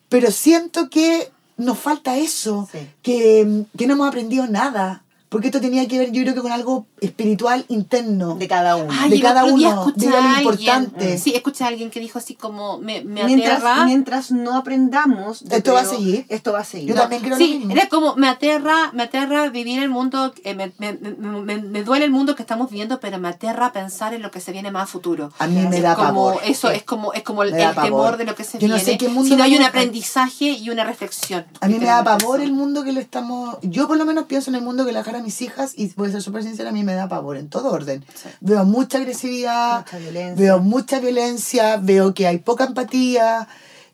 [0.08, 2.88] Pero siento que nos falta eso, Sí.
[3.02, 5.02] que, que no hemos aprendido nada.
[5.30, 8.36] Porque esto tenía que ver, yo creo que con algo espiritual interno.
[8.36, 8.88] De cada uno.
[8.92, 11.18] Ay, de cada uno, escuché de lo a alguien- importante.
[11.18, 13.86] Sí, escuché a alguien que dijo así como, me, me mientras, aterra.
[13.86, 15.42] mientras no aprendamos.
[15.42, 16.26] Esto va a creo, seguir.
[16.30, 16.90] Esto va a seguir.
[16.90, 17.74] Yo también creo lo Sí, mismo.
[17.74, 21.12] era como, me aterra, me aterra vivir el mundo, eh, me, me, me,
[21.42, 24.40] me- me duele el mundo que estamos viviendo, pero me aterra pensar en lo que
[24.40, 25.32] se viene más a futuro.
[25.40, 26.38] A mí me Es da como, pavor.
[26.46, 28.92] Eso es como, es como el, el temor de lo que se Yo no viene.
[28.92, 31.46] sé qué mundo si no hay un aprendizaje y una reflexión.
[31.62, 33.58] A mí me da pavor el mundo que le estamos...
[33.64, 36.10] Yo por lo menos pienso en el mundo que dejar a mis hijas y voy
[36.10, 38.04] a ser súper sincera, a mí me da pavor en todo orden.
[38.14, 38.30] Sí.
[38.42, 43.48] Veo mucha agresividad, Mucha veo mucha violencia, veo que hay poca empatía.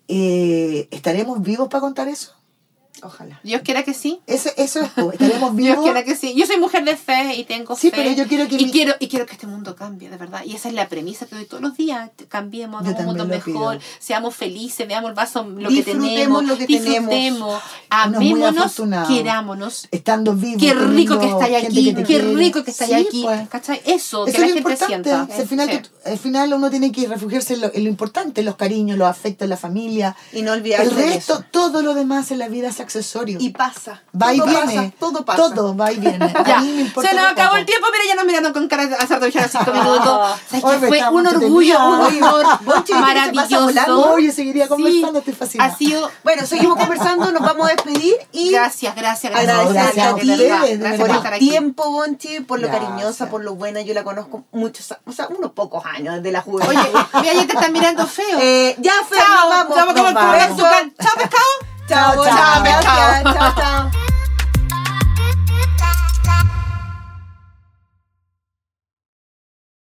[0.07, 2.36] Eh, ¿Estaremos vivos para contar eso?
[3.03, 3.39] Ojalá.
[3.43, 4.21] Dios quiera que sí.
[4.27, 5.83] Eso, eso es, pues, estaremos Dios vivos.
[5.83, 6.33] quiera que sí.
[6.35, 7.97] Yo soy mujer de fe y tengo Sí, fe.
[7.97, 10.41] pero yo quiero que y mi- quiero y quiero que este mundo cambie, de verdad.
[10.45, 12.09] Y esa es la premisa que doy todos los días.
[12.29, 13.87] Cambiemos, hagamos un mundo mejor, pido.
[13.99, 17.61] seamos felices, veamos el vaso, lo que tenemos, lo que disfrutemos, tenemos.
[17.89, 18.75] Amémonos,
[19.07, 19.87] querámonos.
[19.91, 20.61] Estando vivos.
[20.61, 22.33] Qué rico que estáis aquí, que qué quiere.
[22.35, 23.21] rico que estáis Sí, aquí.
[23.23, 23.49] pues.
[23.49, 23.81] ¿Cachai?
[23.85, 25.09] Eso, Eso que la es gente importante.
[25.09, 25.35] sienta.
[25.35, 25.77] Si al, final, Sí.
[25.79, 29.07] tú- al final uno tiene que refugiarse en lo, en lo importante, los cariños, los
[29.07, 30.15] afectos, la familia.
[30.33, 31.43] Y no olvidarse El de resto, eso.
[31.51, 33.37] todo lo demás en la vida es accesorio.
[33.39, 34.01] Y pasa.
[34.19, 34.59] va y viene.
[34.59, 35.37] pasa, todo pasa.
[35.37, 36.31] Todo va y viene.
[36.45, 38.67] Ya, A mí me importa se nos acabó el tiempo, mira, ya nos mirando con
[38.67, 40.31] cara de hacer de cinco minutos.
[40.49, 44.11] Fue un orgullo, un honor Bonchi, ¿viste que se pasa maravilloso.
[44.11, 45.23] Oye, seguiría conversando.
[45.59, 49.97] Ha sido Bueno, seguimos conversando, nos vamos a despedir y Gracias, gracias, gracias.
[49.97, 51.49] a ti por el aquí.
[51.49, 53.81] tiempo, Bonchi, por lo cariñosa, por lo buena.
[53.81, 56.69] Yo la conozco muchos, o sea, unos pocos años desde la juventud.
[56.75, 58.39] Oye, mira, ya te están mirando feo.
[58.41, 59.75] Eh, ya, nos vamos.
[60.97, 61.70] Chao, pescado.
[62.17, 63.91] 我唱，别吵，跳上。